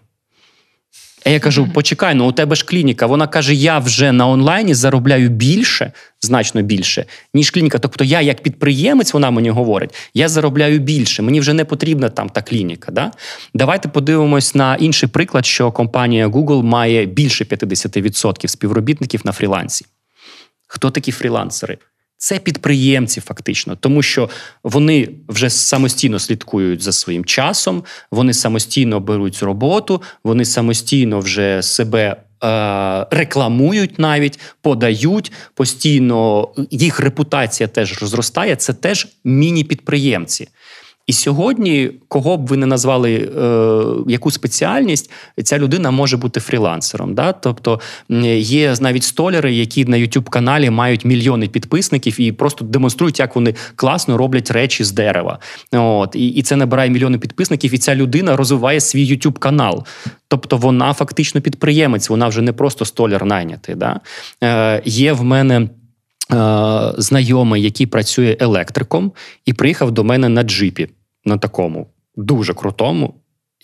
[1.25, 3.07] А я кажу: почекай, ну у тебе ж клініка.
[3.07, 7.05] Вона каже: я вже на онлайні заробляю більше, значно більше,
[7.35, 7.79] ніж клініка.
[7.79, 11.23] Тобто, я, як підприємець, вона мені говорить, я заробляю більше.
[11.23, 12.93] Мені вже не потрібна там та клініка.
[12.93, 13.13] Да?
[13.55, 19.87] Давайте подивимось на інший приклад, що компанія Google має більше 50% співробітників на фрілансі.
[20.67, 21.79] Хто такі фрілансери?
[22.17, 24.31] Це підприємці, фактично, тому що
[24.65, 32.17] вони вже самостійно слідкують за своїм часом, вони самостійно беруть роботу, вони самостійно вже себе
[32.45, 36.49] е, рекламують, навіть подають постійно.
[36.71, 38.57] Їх репутація теж розростає.
[38.57, 40.49] Це теж міні-підприємці.
[41.07, 45.11] І сьогодні, кого б ви не назвали е, яку спеціальність,
[45.45, 47.15] ця людина може бути фрілансером.
[47.15, 47.33] Да?
[47.33, 47.81] Тобто
[48.39, 53.55] є навіть столяри, які на youtube каналі мають мільйони підписників і просто демонструють, як вони
[53.77, 55.39] класно роблять речі з дерева.
[55.73, 59.85] От І і це набирає мільйони підписників, і ця людина розвиває свій youtube канал.
[60.29, 63.75] Тобто вона фактично підприємець, вона вже не просто столяр найнятий.
[63.75, 64.01] Да?
[64.43, 65.69] Е, Є в мене.
[66.33, 69.13] Е, знайомий, який працює електриком,
[69.45, 70.89] і приїхав до мене на джипі
[71.25, 73.15] на такому дуже крутому.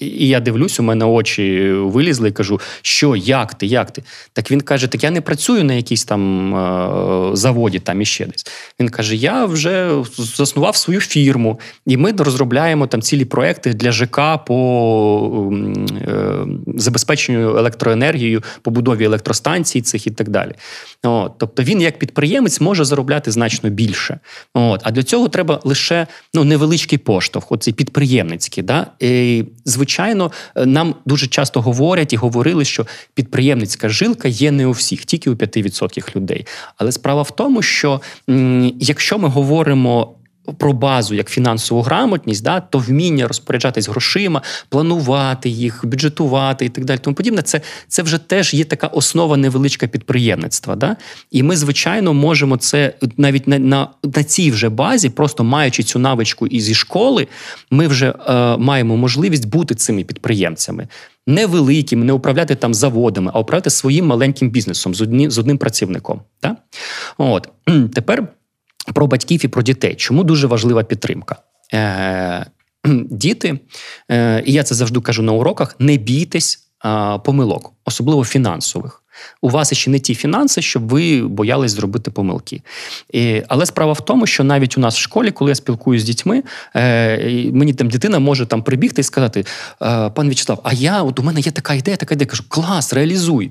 [0.01, 4.03] І я дивлюсь, у мене очі вилізли і кажу, що, як ти, як ти?
[4.33, 8.47] Так він каже: Так я не працюю на якійсь там е, заводі, там іще десь.
[8.81, 14.21] Він каже: Я вже заснував свою фірму, і ми розробляємо там цілі проекти для ЖК
[14.47, 15.53] по
[16.09, 16.35] е,
[16.67, 20.53] забезпеченню електроенергією, побудові електростанцій цих і так далі.
[21.03, 24.19] От, Тобто він, як підприємець, може заробляти значно більше.
[24.55, 28.63] От, А для цього треба лише ну, невеличкий поштовх, оцей підприємницький.
[28.63, 28.87] Да?
[29.01, 29.90] І, звичайно,
[30.57, 35.31] е, нам дуже часто говорять і говорили, що підприємницька жилка є не у всіх, тільки
[35.31, 36.47] у 5% людей.
[36.77, 38.01] Але справа в тому, що
[38.79, 40.15] якщо ми говоримо
[40.59, 46.85] про базу як фінансову грамотність, да, то вміння розпоряджатись грошима, планувати їх, бюджетувати і так
[46.85, 46.99] далі.
[46.99, 50.77] Тому подібне, це це вже теж є така основа невеличка підприємництва.
[50.77, 50.97] Да?
[51.31, 55.99] І ми, звичайно, можемо це навіть на на, на цій вже базі, просто маючи цю
[55.99, 57.29] навичку і зі школи,
[57.71, 60.89] ми вже е, маємо можливість бути цими підприємцями.
[61.27, 65.59] Не великими, не управляти там заводами, а управляти своїм маленьким бізнесом з одні, з одним
[65.59, 66.21] працівником.
[66.43, 66.57] Да?
[67.19, 67.49] От
[67.95, 68.29] тепер
[68.95, 69.95] про батьків і про дітей.
[69.95, 71.37] Чому дуже важлива підтримка?
[71.75, 72.47] Е,
[73.11, 73.59] Діти,
[74.11, 79.03] е, і я це завжди кажу на уроках: не бійтесь е, помилок, особливо фінансових.
[79.41, 82.63] У вас ще не ті фінанси, щоб ви боялись зробити помилки.
[83.13, 86.07] І, Але справа в тому, що навіть у нас в школі, коли я спілкуюся з
[86.07, 86.43] дітьми,
[86.77, 89.45] е, мені там дитина може там прибігти і сказати:
[89.83, 92.27] е, пан В'ячеслав, а я от у мене є така ідея, така ідея.
[92.27, 93.51] Кажу, клас, реалізуй.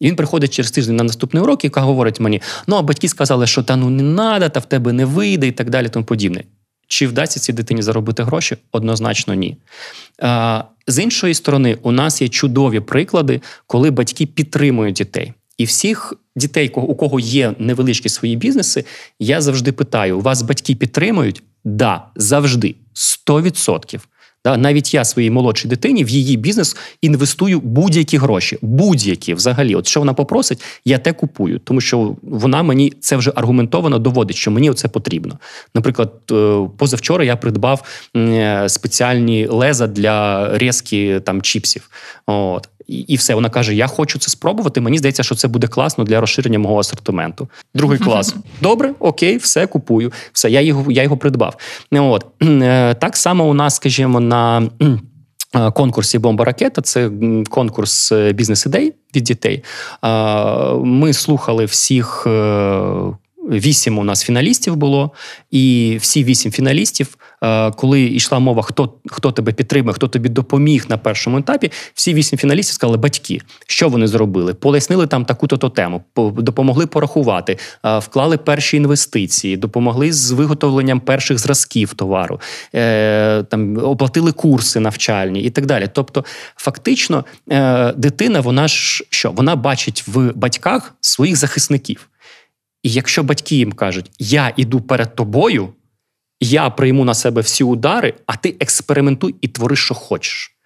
[0.00, 3.46] І він приходить через тиждень на наступний урок і говорить мені: ну а батьки сказали,
[3.46, 5.88] що та ну не треба, та в тебе не вийде, і так далі.
[5.88, 6.44] Тому подібне.
[6.88, 8.56] Чи вдасться цій дитині заробити гроші?
[8.72, 9.56] Однозначно, ні.
[10.86, 15.32] З іншої сторони, у нас є чудові приклади, коли батьки підтримують дітей.
[15.58, 18.84] І всіх дітей, у кого є невеличкі свої бізнеси,
[19.18, 21.42] я завжди питаю: вас батьки підтримують?
[21.64, 22.74] Да, завжди
[23.26, 24.00] 100%.
[24.48, 29.74] Да, Навіть я своїй молодшій дитині в її бізнес інвестую будь-які гроші, будь-які взагалі.
[29.74, 34.36] От що вона попросить, я те купую, тому що вона мені це вже аргументовано доводить,
[34.36, 35.38] що мені це потрібно.
[35.74, 37.82] Наприклад, е, позавчора я придбав
[38.16, 41.90] е, спеціальні леза для різки там чіпсів.
[42.26, 43.34] От і все.
[43.34, 44.80] Вона каже: Я хочу це спробувати.
[44.80, 47.48] Мені здається, що це буде класно для розширення мого асортименту.
[47.74, 48.34] Другий клас.
[48.62, 50.12] Добре, окей, все купую.
[50.32, 51.56] Все, я його я його придбав.
[51.92, 54.62] От е, так само у нас, скажімо, на.
[55.54, 57.10] Е, конкурсі Бомба ракета це
[57.50, 59.64] конкурс е, бізнес-ідей від дітей.
[60.84, 62.26] Ми слухали всіх
[63.48, 65.10] вісім у нас фіналістів було,
[65.50, 70.86] і всі вісім фіналістів, е, коли йшла мова, хто хто тебе підтримує, хто тобі допоміг
[70.88, 74.54] на першому етапі, всі вісім фіналістів сказали батьки, що вони зробили?
[74.54, 81.94] Пояснили там таку-то тему, допомогли порахувати, е, вклали перші інвестиції, допомогли з виготовленням перших зразків
[81.94, 82.40] товару,
[82.74, 85.90] е, там оплатили курси навчальні і так далі.
[85.92, 86.24] Тобто,
[86.56, 87.24] фактично,
[87.96, 92.08] дитина, вона ж що вона бачить в батьках своїх захисників.
[92.82, 95.68] І якщо батьки їм кажуть, я іду перед тобою,
[96.40, 100.58] я прийму на себе всі удари, а ти експериментуй і твори, що хочеш,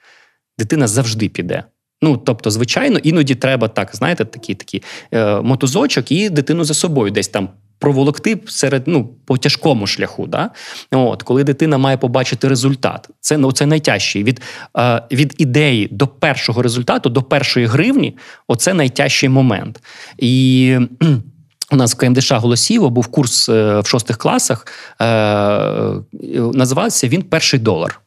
[0.58, 1.64] дитина завжди піде.
[2.02, 4.82] Ну, тобто, звичайно, іноді треба так, знаєте, такий такий
[5.14, 7.48] е, мотузочок і дитину за собою десь там
[7.78, 10.26] проволокти серед ну, по тяжкому шляху.
[10.26, 10.50] Да?
[10.90, 14.22] От, Коли дитина має побачити результат, це ну, це найтяжче.
[14.22, 14.40] Від
[14.78, 18.16] е, від ідеї до першого результату, до першої гривні,
[18.48, 19.82] оце найтяжчий момент.
[20.18, 20.78] І
[21.72, 24.66] у нас в КМДШ Голосіво був курс е, в шостих класах.
[25.00, 25.04] Е,
[26.54, 28.01] називався він Перший долар.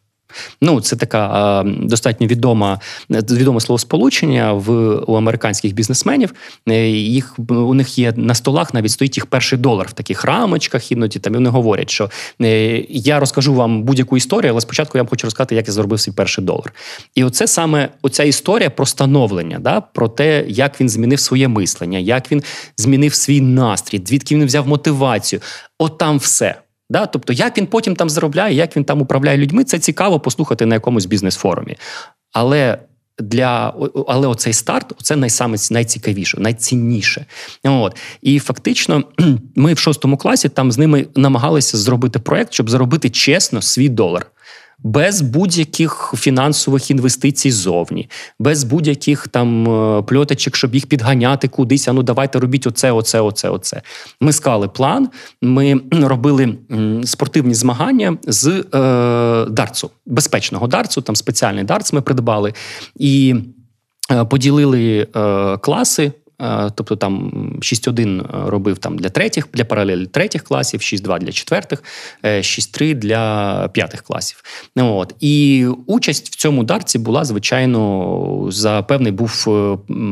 [0.62, 2.80] Ну, це така достатньо відома
[3.10, 4.72] відоме словосполучення в
[5.08, 6.34] у американських бізнесменів.
[6.70, 10.92] Е, їх у них є на столах, навіть стоїть їх перший долар в таких рамочках.
[10.92, 12.10] Іноді там і вони говорять, що
[12.42, 16.00] е, я розкажу вам будь-яку історію, але спочатку я вам хочу розказати, як я зробив
[16.00, 16.74] свій перший долар.
[17.16, 22.00] І оце саме оця історія про становлення, да, про те, як він змінив своє мислення,
[22.00, 22.44] як він
[22.78, 25.42] змінив свій настрій, звідки він взяв мотивацію.
[25.80, 26.56] От там все.
[26.90, 27.06] Да?
[27.06, 30.76] Тобто, як він потім там заробляє, як він там управляє людьми, це цікаво послухати на
[30.76, 31.78] якомусь бізнес-форумі.
[32.32, 32.80] Але
[33.20, 33.74] для
[34.08, 37.26] але оцей старт це найсаме найцікавіше, найцінніше.
[37.64, 39.04] От і фактично,
[39.56, 44.32] ми в шостому класі там з ними намагалися зробити проект, щоб заробити чесно свій долар
[44.86, 48.10] без будь-яких фінансових інвестицій ззовні,
[48.40, 51.88] без будь-яких там е, пльоточок, щоб їх підганяти кудись.
[51.88, 53.82] А ну давайте робіть оце, оце, оце, оце.
[54.22, 55.10] Ми склали план.
[55.42, 56.58] Ми робили
[57.06, 58.62] спортивні змагання з е,
[59.50, 62.54] дартсу, безпечного дартсу, там спеціальний дартс ми придбали
[62.96, 63.36] і
[64.12, 66.12] е, поділили е, класи.
[66.42, 71.32] Е, тобто там 6-1 е, робив там для третіх, для паралелі третіх класів, 6-2 для
[71.32, 71.84] четвертих,
[72.24, 74.44] 6-3 е, для п'ятих класів.
[74.76, 75.16] От.
[75.20, 79.46] І участь в цьому дарці була, звичайно, за певний був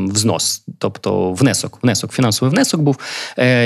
[0.07, 2.97] взнос, тобто внесок, внесок, фінансовий внесок був,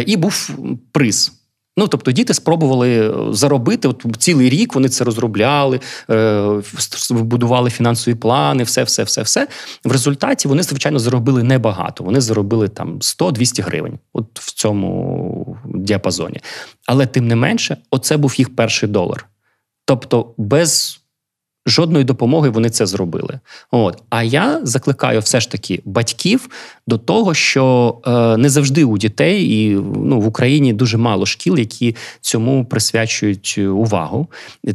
[0.06, 0.50] і був
[0.92, 1.37] приз.
[1.78, 4.76] Ну, тобто діти спробували е, заробити от цілий рік.
[4.76, 6.62] Вони це розробляли, е,
[7.10, 9.48] будували фінансові плани, все, все, все, все.
[9.84, 12.04] В результаті вони, звичайно, заробили небагато.
[12.04, 16.40] Вони заробили там 100-200 гривень, от в цьому діапазоні.
[16.86, 19.28] Але тим не менше, оце був їх перший долар.
[19.86, 21.00] Тобто, без
[21.68, 23.40] Жодної допомоги вони це зробили.
[23.72, 26.50] От а я закликаю все ж таки батьків
[26.88, 31.58] до того, що е, не завжди у дітей, і ну в Україні дуже мало шкіл,
[31.58, 34.28] які цьому присвячують увагу.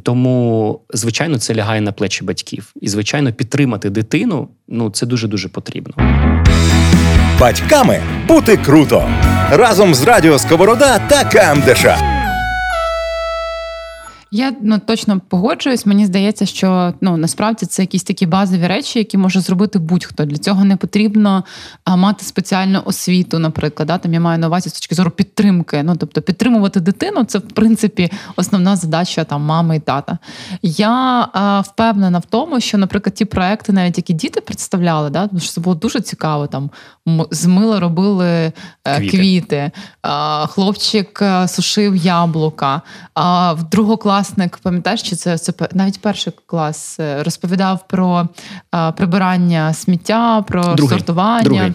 [0.02, 2.72] Тому, звичайно, це лягає на плечі батьків.
[2.80, 5.94] І, звичайно, підтримати дитину ну це дуже дуже потрібно.
[7.40, 9.08] Батьками бути круто
[9.50, 12.11] разом з Радіо Сковорода та КМДШ.
[14.34, 15.86] Я ну точно погоджуюсь.
[15.86, 20.24] Мені здається, що ну насправді це якісь такі базові речі, які може зробити будь-хто.
[20.24, 21.44] Для цього не потрібно
[21.84, 23.86] а, мати спеціальну освіту, наприклад.
[23.86, 23.98] Да?
[23.98, 25.82] Там я маю на увазі з точки зору підтримки.
[25.82, 30.18] Ну тобто підтримувати дитину це в принципі основна задача там мами і тата.
[30.62, 35.40] Я а, впевнена в тому, що, наприклад, ті проекти, навіть які діти представляли, да, тому
[35.40, 36.46] що це було дуже цікаво.
[36.46, 36.70] Там
[37.30, 38.52] з мила робили е,
[38.98, 39.70] квіти, квіти.
[40.46, 42.82] Хлопчик е, сушив яблука.
[43.14, 43.96] А в другого
[44.58, 48.28] пам'ятаєш, чи це це навіть перший клас е, розповідав про
[48.96, 51.42] прибирання сміття, про другий, сортування.
[51.42, 51.72] Другий.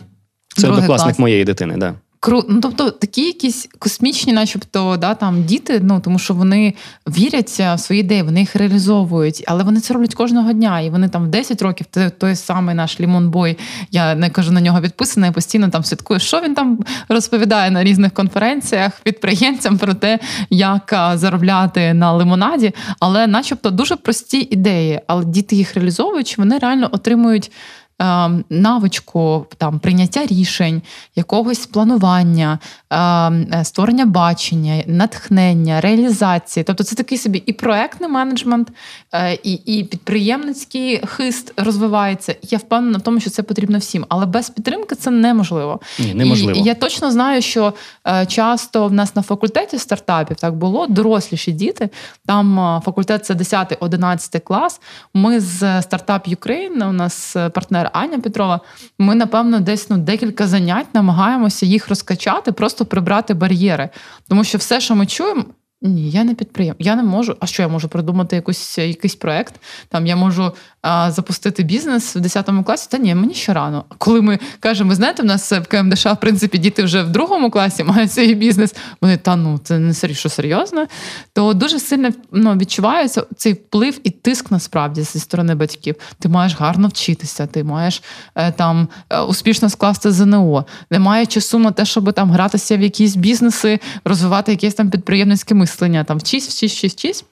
[0.55, 1.19] Це Другий однокласник клас.
[1.19, 1.93] моєї дитини, да.
[2.19, 2.45] Кру...
[2.49, 6.73] Ну, тобто такі якісь космічні, начебто, да, там діти, ну тому що вони
[7.07, 10.79] віряться в свої ідеї, вони їх реалізовують, але вони це роблять кожного дня.
[10.79, 13.57] І вони там в 10 років той, той самий наш Лімонбой,
[13.91, 18.13] я не кажу на нього підписаний, постійно там слідкую, що він там розповідає на різних
[18.13, 22.71] конференціях підприємцям про те, як заробляти на лимонаді.
[22.99, 27.51] Але, начебто, дуже прості ідеї, але діти їх реалізовують, вони реально отримують.
[27.99, 30.81] Ем, навичку там прийняття рішень,
[31.15, 36.63] якогось планування, ем, е, створення бачення, натхнення, реалізації.
[36.63, 38.71] Тобто це такий собі і проектний менеджмент,
[39.13, 42.35] е, і і підприємницький хист розвивається.
[42.41, 45.79] Я впевнена в тому, що це потрібно всім, але без підтримки це неможливо.
[45.99, 46.59] Ні, неможливо.
[46.59, 47.73] І Я точно знаю, що
[48.07, 51.89] е, часто в нас на факультеті стартапів так було доросліші діти.
[52.25, 54.81] Там факультет це 10-11 клас.
[55.13, 58.61] Ми з стартап Ukraine, у нас партнер партнер Аня Петрова,
[58.99, 63.89] ми, напевно, десь ну, декілька занять намагаємося їх розкачати, просто прибрати бар'єри.
[64.29, 65.45] Тому що все, що ми чуємо,
[65.81, 66.75] ні, я не підприєм.
[66.79, 67.35] Я не можу.
[67.39, 69.55] А що я можу придумати якусь якийсь проект?
[69.89, 70.51] Там я можу
[70.81, 72.87] а, запустити бізнес в 10 класі.
[72.91, 73.85] Та ні, мені ще рано.
[73.97, 77.51] Коли ми кажемо, ви знаєте, в нас в КМДШ, в принципі, діти вже в другому
[77.51, 78.75] класі мають свій бізнес.
[79.01, 80.87] Вони та ну це не що серйозно.
[81.33, 85.95] То дуже сильно ну, відчувається цей вплив і тиск насправді зі сторони батьків.
[86.19, 88.03] Ти маєш гарно вчитися, ти маєш
[88.35, 90.65] е, там е, успішно скласти ЗНО.
[90.91, 95.66] Немає часу на те, щоб там гратися в якісь бізнеси, розвивати якісь там підприємницькі мислення.
[96.03, 97.25] Там вчись, вчись, вчись, вчись.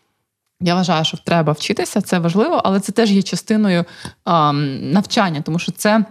[0.62, 3.86] Я вважаю, що треба вчитися, це важливо, але це теж є частиною
[4.24, 6.06] а, навчання, тому що це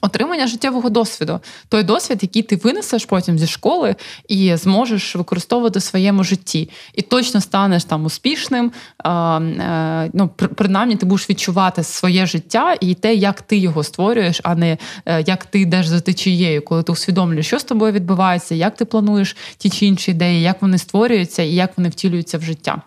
[0.00, 3.96] Отримання життєвого досвіду, той досвід, який ти винесеш потім зі школи
[4.28, 8.72] і зможеш використовувати в своєму житті, і точно станеш там успішним.
[9.06, 14.54] Е, ну, принаймні, ти будеш відчувати своє життя і те, як ти його створюєш, а
[14.54, 18.76] не е, як ти йдеш за течією, коли ти усвідомлюєш, що з тобою відбувається, як
[18.76, 22.82] ти плануєш ті чи інші ідеї, як вони створюються і як вони втілюються в життя.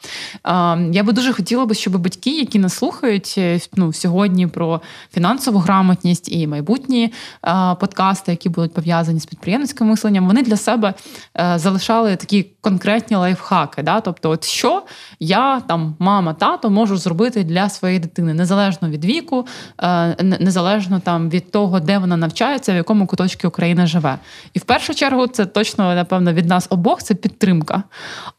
[0.91, 4.81] Я би дуже хотіла би, щоб батьки, які нас слухають е, ну, сьогодні про
[5.13, 7.13] фінансову грамотність і майбутнє різні
[7.47, 10.93] е, подкасти, які будуть пов'язані з підприємницьким мисленням, вони для себе
[11.39, 13.83] е, залишали такі конкретні лайфхаки.
[13.83, 14.01] Да?
[14.01, 14.83] Тобто, от що
[15.19, 19.45] я там, мама, тато можу зробити для своєї дитини, незалежно від віку,
[19.81, 24.17] е, незалежно там від того, де вона навчається, в якому куточку України живе.
[24.53, 27.83] І в першу чергу це точно, напевно, від нас обох це підтримка.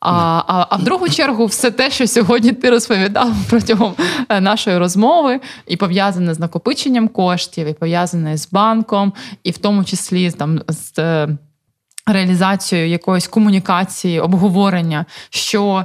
[0.01, 0.13] А,
[0.47, 3.95] а, а в другу чергу, все те, що сьогодні ти розповідав протягом
[4.41, 9.13] нашої розмови, і пов'язане з накопиченням коштів, і пов'язане з банком,
[9.45, 11.29] і в тому числі там з е,
[12.07, 15.85] реалізацією якоїсь комунікації, обговорення, що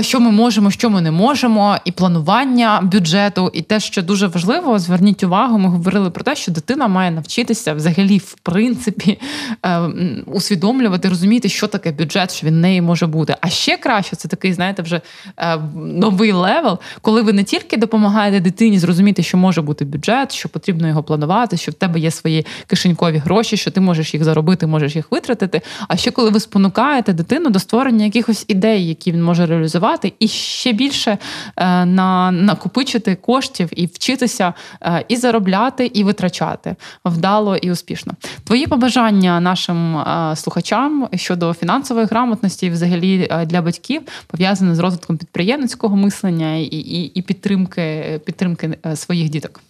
[0.00, 4.78] що ми можемо, що ми не можемо, і планування бюджету, і те, що дуже важливо,
[4.78, 9.18] зверніть увагу, ми говорили про те, що дитина має навчитися взагалі, в принципі,
[9.66, 9.78] е,
[10.26, 13.36] усвідомлювати, розуміти, що таке бюджет, що він в неї може бути.
[13.40, 15.00] А ще краще це такий, знаєте, вже
[15.36, 20.48] е, новий level, коли ви не тільки допомагаєте дитині зрозуміти, що може бути бюджет, що
[20.48, 24.66] потрібно його планувати, що в тебе є свої кишенькові гроші, що ти можеш їх заробити,
[24.66, 25.60] можеш їх витратити.
[25.88, 30.12] А ще коли ви спонукаєте дитину до створення якихось ідей, які він може реалізувати, реалізувати
[30.18, 31.18] і ще більше
[31.56, 38.12] е, на накопичити коштів і вчитися е, і заробляти, і витрачати вдало і успішно.
[38.44, 45.96] Твої побажання нашим е, слухачам щодо фінансової грамотності, взагалі для батьків, пов'язані з розвитком підприємницького
[45.96, 49.60] мислення і, і, і підтримки, підтримки своїх діток.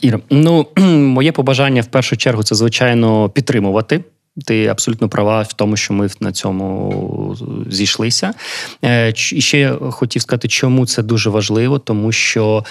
[0.00, 0.66] Іра, ну
[1.16, 4.04] моє побажання в першу чергу це звичайно підтримувати
[4.46, 7.36] ти абсолютно права в тому, що ми на цьому
[7.70, 8.34] зійшлися.
[8.84, 12.64] Е, і ще хотів сказати, чому це дуже важливо, тому що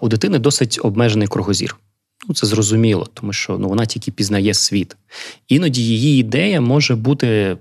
[0.00, 1.76] у дитини досить обмежений кругозір.
[2.28, 4.96] Ну, це зрозуміло, тому що ну, вона тільки пізнає світ.
[5.48, 7.56] Іноді її ідея може бути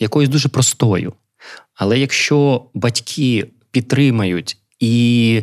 [0.00, 1.12] якоюсь дуже простою.
[1.74, 5.42] Але якщо батьки підтримають і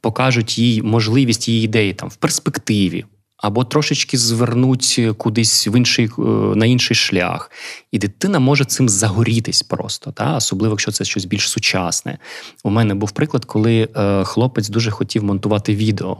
[0.00, 3.04] покажуть їй можливість її ідеї там в перспективі,
[3.36, 6.22] або трошечки звернуть кудись в інший е,
[6.56, 7.50] на інший шлях,
[7.92, 12.18] і дитина може цим загорітись просто, та особливо якщо це щось більш сучасне.
[12.64, 16.16] У мене був приклад, коли е, хлопець дуже хотів монтувати відео,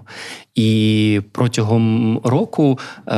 [0.54, 3.14] і протягом року е,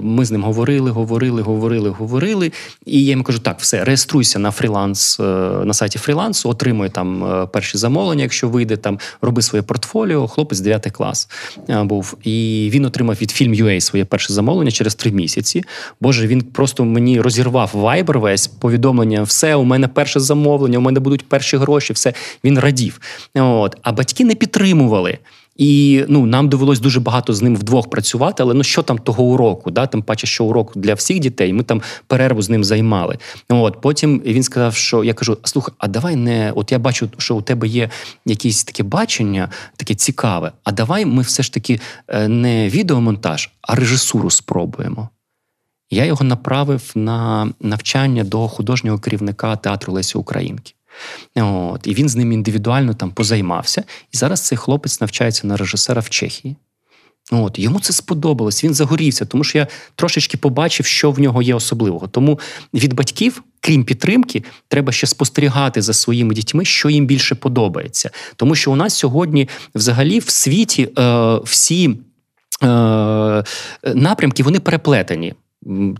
[0.00, 2.52] ми з ним говорили, говорили, говорили, говорили.
[2.86, 5.18] І я йому кажу: так, все, реєструйся на фріланс
[5.64, 10.28] на сайті фрілансу, отримуй там перші замовлення, якщо вийде там, роби своє портфоліо.
[10.28, 11.28] Хлопець 9 клас
[11.68, 15.64] був, і він отримав від Film.ua своє перше замовлення через три місяці.
[16.00, 19.22] Боже, він просто мені розірвав вайбер весь повідомлення.
[19.22, 21.92] Все, у мене перше замовлення, у мене будуть перші гроші.
[21.92, 22.12] Все
[22.44, 23.00] він радів.
[23.34, 25.18] От а батьки не підтримували.
[25.56, 29.24] І ну нам довелось дуже багато з ним вдвох працювати, але ну що там того
[29.24, 29.70] уроку?
[29.70, 29.86] Да?
[29.86, 33.18] Тим паче, що урок для всіх дітей, ми там перерву з ним займали.
[33.48, 37.36] От Потім він сказав, що я кажу: слухай, а давай не от я бачу, що
[37.36, 37.90] у тебе є
[38.26, 40.52] якесь таке бачення, таке цікаве.
[40.64, 45.08] А давай ми все ж таки е, не відеомонтаж, а режисуру спробуємо.
[45.90, 50.74] Я його направив на навчання до художнього керівника театру Лесі Українки.
[51.36, 53.84] От, І він з ним індивідуально там позаймався.
[54.12, 56.56] І зараз цей хлопець навчається на режисера в Чехії.
[57.30, 61.54] От, Йому це сподобалось, він загорівся, тому що я трошечки побачив, що в нього є
[61.54, 62.06] особливого.
[62.06, 62.40] Тому
[62.74, 68.10] від батьків, крім підтримки, треба ще спостерігати за своїми дітьми, що їм більше подобається.
[68.36, 71.98] Тому що у нас сьогодні, взагалі, в світі е, всі
[72.62, 73.44] е,
[73.94, 75.34] напрямки вони переплетені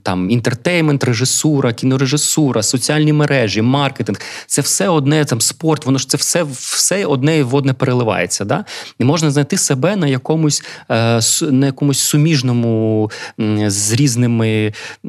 [0.02, 6.16] там інтертеймент, режисура, кінорежисура, соціальні мережі, маркетинг це все одне там спорт, воно ж це
[6.16, 8.44] все все одне в одне переливається.
[8.44, 8.64] Да?
[8.98, 13.10] І можна знайти себе на якомусь е, на якомусь суміжному
[13.66, 14.72] з різними
[15.04, 15.08] е,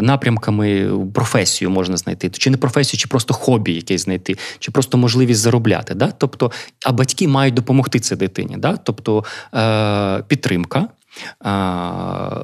[0.00, 5.40] напрямками професію можна знайти, чи не професію, чи просто хобі якесь знайти, чи просто можливість
[5.40, 5.94] заробляти.
[5.94, 6.12] Да?
[6.18, 6.50] Тобто,
[6.84, 8.56] а батьки мають допомогти це дитині.
[8.56, 8.76] Да?
[8.76, 9.24] Тобто
[9.54, 10.88] е, підтримка.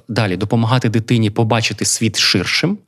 [0.08, 2.78] Далі допомагати дитині побачити світ ширшим,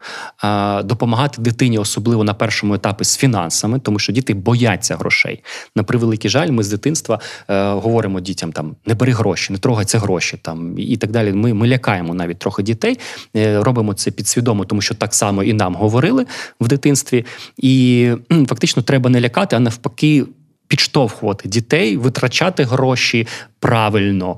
[0.85, 5.43] допомагати дитині, особливо на першому етапі з фінансами, тому що діти бояться грошей.
[5.77, 9.85] На превеликий жаль, ми з дитинства е, говоримо дітям там не бери гроші, не трогай
[9.85, 11.33] це гроші там і так далі.
[11.33, 12.99] Ми ми лякаємо навіть трохи дітей,
[13.37, 16.27] е, робимо це підсвідомо, тому що так само і нам говорили
[16.61, 17.25] в дитинстві.
[17.57, 18.11] І
[18.49, 20.25] фактично треба не лякати, а навпаки
[20.69, 23.27] підштовхувати дітей, витрачати гроші,
[23.65, 24.37] правильно,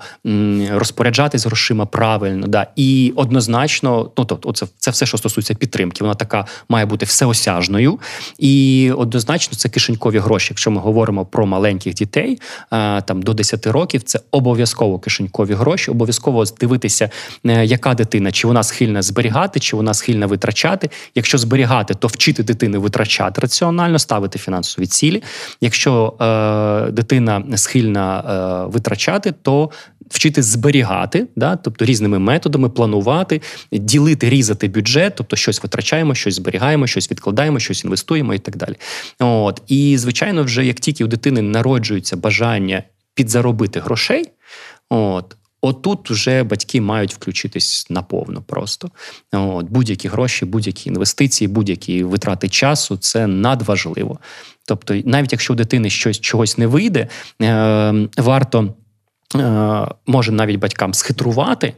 [0.71, 2.47] розпоряджатись грошима правильно.
[2.47, 2.67] Да.
[2.77, 7.99] І однозначно, ну тобто, це, це все, що стосується підтримки, вона така має бути всеосяжною.
[8.39, 10.47] І однозначно це кишенькові гроші.
[10.51, 12.41] Якщо ми говоримо про маленьких дітей
[13.05, 17.11] там до 10 років, це обов'язково кишенькові гроші, обов'язково дивитися,
[17.47, 20.91] е, яка дитина, чи вона схильна зберігати, чи вона схильна витрачати.
[21.15, 25.23] Якщо зберігати, то вчити дитини витрачати раціонально, ставити фінансові цілі.
[25.61, 28.21] Якщо е, дитина схильна
[28.67, 29.71] е, витрачати, то
[30.11, 33.43] вчити зберігати, да, тобто різними методами планувати,
[33.73, 38.77] ділити, різати бюджет, тобто щось витрачаємо, щось зберігаємо, щось відкладаємо, щось інвестуємо і так далі.
[39.21, 42.83] От і звичайно, вже як тільки у дитини народжується бажання
[43.15, 44.25] підзаробити грошей,
[44.91, 45.37] от.
[45.61, 48.91] Отут вже батьки мають включитись наповно просто.
[49.33, 54.19] От, Будь-які гроші, будь-які інвестиції, будь-які витрати часу це надважливо.
[54.67, 57.09] Тобто, навіть якщо у дитини щось чогось не вийде,
[57.43, 58.75] е, варто.
[59.35, 61.75] Е, може навіть батькам схитрувати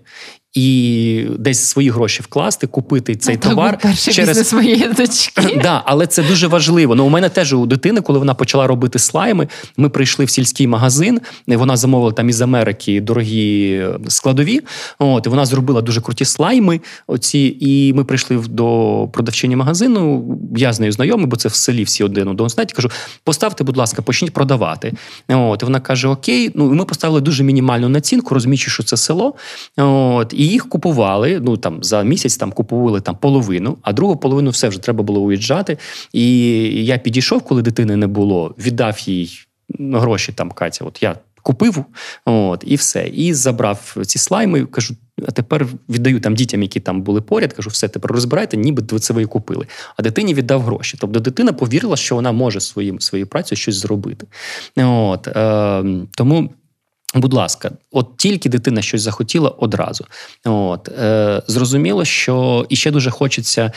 [0.55, 5.61] і десь свої гроші вкласти, купити цей ну, товар перший через своєї дочки.
[5.63, 6.95] Да, але це дуже важливо.
[6.95, 10.67] Ну у мене теж у дитини, коли вона почала робити слайми, ми прийшли в сільський
[10.67, 11.21] магазин.
[11.47, 14.61] Вона замовила там із Америки дорогі складові.
[14.99, 16.81] От і вона зробила дуже круті слайми.
[17.07, 20.25] Оці, і ми прийшли до продавчині магазину.
[20.57, 22.73] Я з нею знайомий, бо це в селі всі один одного знають.
[22.73, 22.91] Кажу,
[23.25, 24.93] поставте, будь ласка, почніть продавати.
[25.29, 29.35] От і вона каже: Окей, ну ми поставили дуже мінімальну націнку, розуміючи, що це село.
[29.77, 31.41] От і їх купували.
[31.43, 35.21] Ну там за місяць там купували там половину, а другу половину все вже треба було
[35.21, 35.79] уїжджати.
[36.13, 36.51] І
[36.85, 39.31] я підійшов, коли дитини не було, віддав їй
[39.79, 40.85] гроші там Катя.
[40.85, 41.85] От я купив,
[42.25, 43.09] от і все.
[43.09, 44.67] І забрав ці слайми.
[44.67, 44.95] Кажу.
[45.29, 49.15] А тепер віддаю там дітям, які там були поряд, кажу, все тепер розбирайте, ніби це
[49.15, 49.67] ви купили.
[49.97, 50.97] А дитині віддав гроші.
[51.01, 54.27] Тобто дитина повірила, що вона може своїм своєю працею щось зробити.
[54.77, 55.85] От, е,
[56.17, 56.51] Тому
[57.15, 60.05] Будь ласка, от тільки дитина щось захотіла одразу.
[60.45, 63.73] От е, Зрозуміло, що і ще дуже хочеться,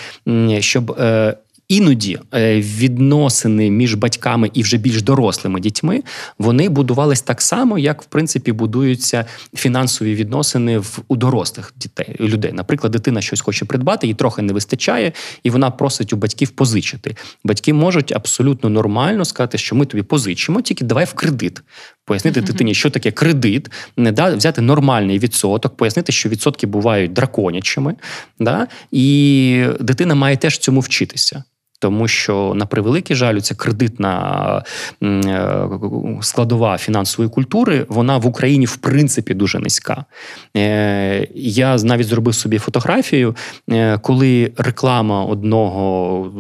[0.59, 1.37] щоб е,
[1.71, 6.03] іноді е, відносини між батьками і вже більш дорослими дітьми
[6.39, 9.25] вони будувались так само, як в принципі будуються
[9.55, 12.51] фінансові відносини в у дорослих дітей людей.
[12.53, 15.11] Наприклад, дитина щось хоче придбати, їй трохи не вистачає,
[15.43, 17.15] і вона просить у батьків позичити.
[17.43, 21.61] Батьки можуть абсолютно нормально сказати, що ми тобі позичимо, тільки давай в кредит.
[22.11, 27.95] Пояснити дитині, що таке кредит, не да, взяти нормальний відсоток, пояснити, що відсотки бувають драконячими,
[28.39, 31.43] да, і дитина має теж цьому вчитися.
[31.79, 34.63] Тому що на превеликий жаль, ця кредитна
[35.03, 35.67] е,
[36.21, 40.05] складова фінансової культури, вона в Україні в принципі дуже низька.
[40.57, 43.35] Е, я навіть зробив собі фотографію,
[43.69, 46.31] е, коли реклама одного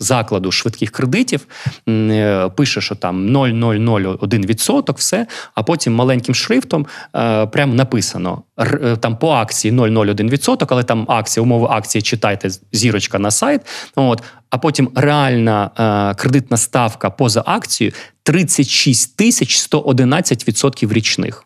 [0.00, 1.46] закладу швидких кредитів
[1.88, 6.86] е, пише, що там 0,001%, все, а потім маленьким шрифтом
[7.16, 13.18] е, прямо написано е, там по акції 0,01%, але там акція, умови акції читайте зірочка
[13.18, 13.60] на сайт.
[13.94, 17.92] От, а потім реальна кредитна ставка поза акцією
[18.22, 21.44] 36 тисяч 111% річних.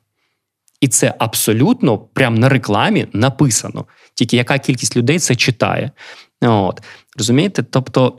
[0.81, 3.85] І це абсолютно прямо на рекламі написано.
[4.14, 5.90] Тільки яка кількість людей це читає.
[6.43, 6.82] От.
[7.19, 7.62] Розумієте?
[7.62, 8.19] Тобто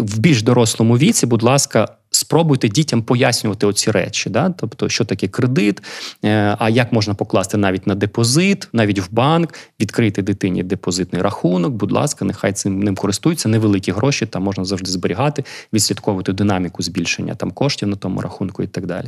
[0.00, 4.30] в більш дорослому віці, будь ласка, спробуйте дітям пояснювати оці речі.
[4.30, 4.50] Да?
[4.50, 5.82] Тобто, що таке кредит,
[6.24, 11.72] е, а як можна покласти навіть на депозит, навіть в банк, відкрити дитині депозитний рахунок,
[11.72, 17.34] будь ласка, нехай цим ним користуються, невеликі гроші, там можна завжди зберігати, відслідковувати динаміку збільшення
[17.34, 19.06] там коштів на тому рахунку і так далі.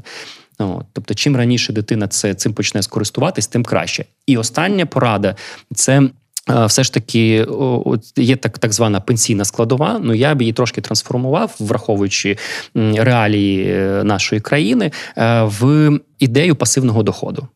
[0.59, 0.87] От.
[0.93, 4.05] Тобто, чим раніше дитина це цим почне скористуватись, тим краще.
[4.27, 5.37] І остання порада
[5.75, 6.03] це.
[6.67, 7.47] Все ж таки
[8.17, 10.01] є так так звана пенсійна складова.
[10.03, 12.37] Ну я б її трошки трансформував, враховуючи
[12.75, 17.49] реалії е, нашої країни е, в ідею пасивного доходу.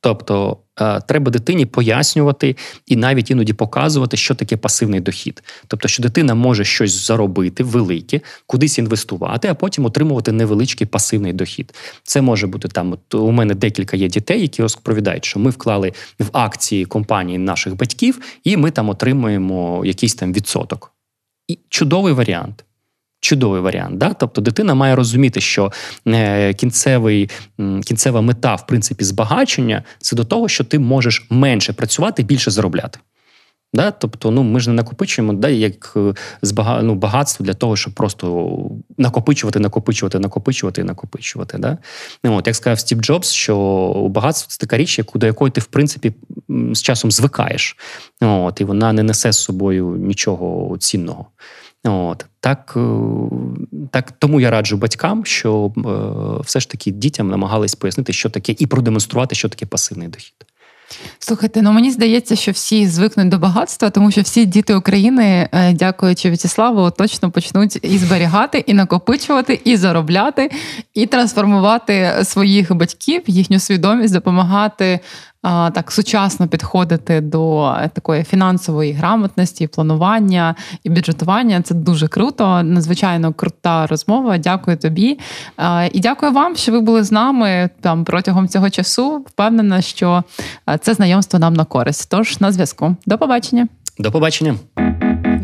[0.00, 2.56] Тобто е, треба дитині пояснювати
[2.86, 5.42] і навіть іноді показувати, що таке пасивний дохід.
[5.66, 11.74] Тобто, що дитина може щось заробити велике, кудись інвестувати, а потім отримувати невеличкий пасивний дохід.
[12.02, 12.92] Це може бути там.
[12.92, 17.76] От у мене декілька є дітей, які розповідають, що ми вклали в акції компанії наших
[17.76, 20.92] батьків, і ми там отримуємо якийсь там відсоток.
[21.48, 22.64] І чудовий варіант.
[23.20, 24.14] Чудовий варіант, да?
[24.14, 25.72] тобто дитина має розуміти, що
[26.06, 27.30] е, кінцевий,
[27.84, 32.98] кінцева мета, в принципі, збагачення це до того, що ти можеш менше працювати, більше заробляти.
[33.74, 33.90] Да?
[33.90, 36.82] Тобто, ну ми ж не накопичуємо да, як е, збага...
[36.82, 38.56] ну, багатство для того, щоб просто
[38.98, 41.58] накопичувати, накопичувати, накопичувати і накопичувати.
[41.58, 41.78] Да?
[42.24, 45.66] Ну, от, Як сказав Стів Джобс, що багатство це така річ, до якої ти, в
[45.66, 46.12] принципі,
[46.72, 47.76] з часом звикаєш.
[48.20, 51.26] От, І вона не несе з собою нічого цінного.
[51.84, 52.80] От так, е,
[53.90, 58.54] так тому я раджу батькам, що е, все ж таки дітям намагались пояснити, що таке,
[58.58, 60.34] і продемонструвати, що таке пасивний дохід.
[61.18, 65.72] Слухайте, ну мені здається, що всі звикнуть до багатства, тому що всі діти України, е,
[65.72, 70.50] дякуючи В'ячеславу, точно почнуть і зберігати, і накопичувати, і заробляти,
[70.94, 75.00] і трансформувати своїх батьків, їхню свідомість, допомагати
[75.48, 80.54] так сучасно підходити до такої фінансової грамотності, планування
[80.84, 81.62] і бюджетування.
[81.62, 84.38] Це дуже круто, надзвичайно крута розмова.
[84.38, 85.18] Дякую тобі.
[85.92, 89.24] І дякую вам, що ви були з нами там протягом цього часу.
[89.26, 90.22] Впевнена, що
[90.80, 92.10] це знайомство нам на користь.
[92.10, 92.96] Тож на зв'язку.
[93.06, 93.68] До побачення.
[93.98, 94.54] До побачення.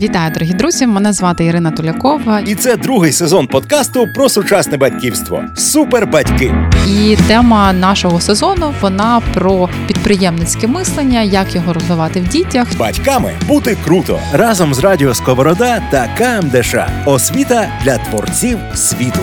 [0.02, 0.86] Вітаю, дорогі друзі!
[0.86, 2.40] Мене звати Ірина Тулякова.
[2.40, 5.44] І це другий сезон подкасту про сучасне батьківство.
[5.56, 6.54] Супербатьки.
[6.88, 12.68] І тема нашого сезону вона про підприємницьке мислення, як його розвивати в дітях.
[12.78, 16.74] Батьками бути круто разом з Радіо Сковорода та КМДШ.
[17.06, 19.20] Освіта для творців світу.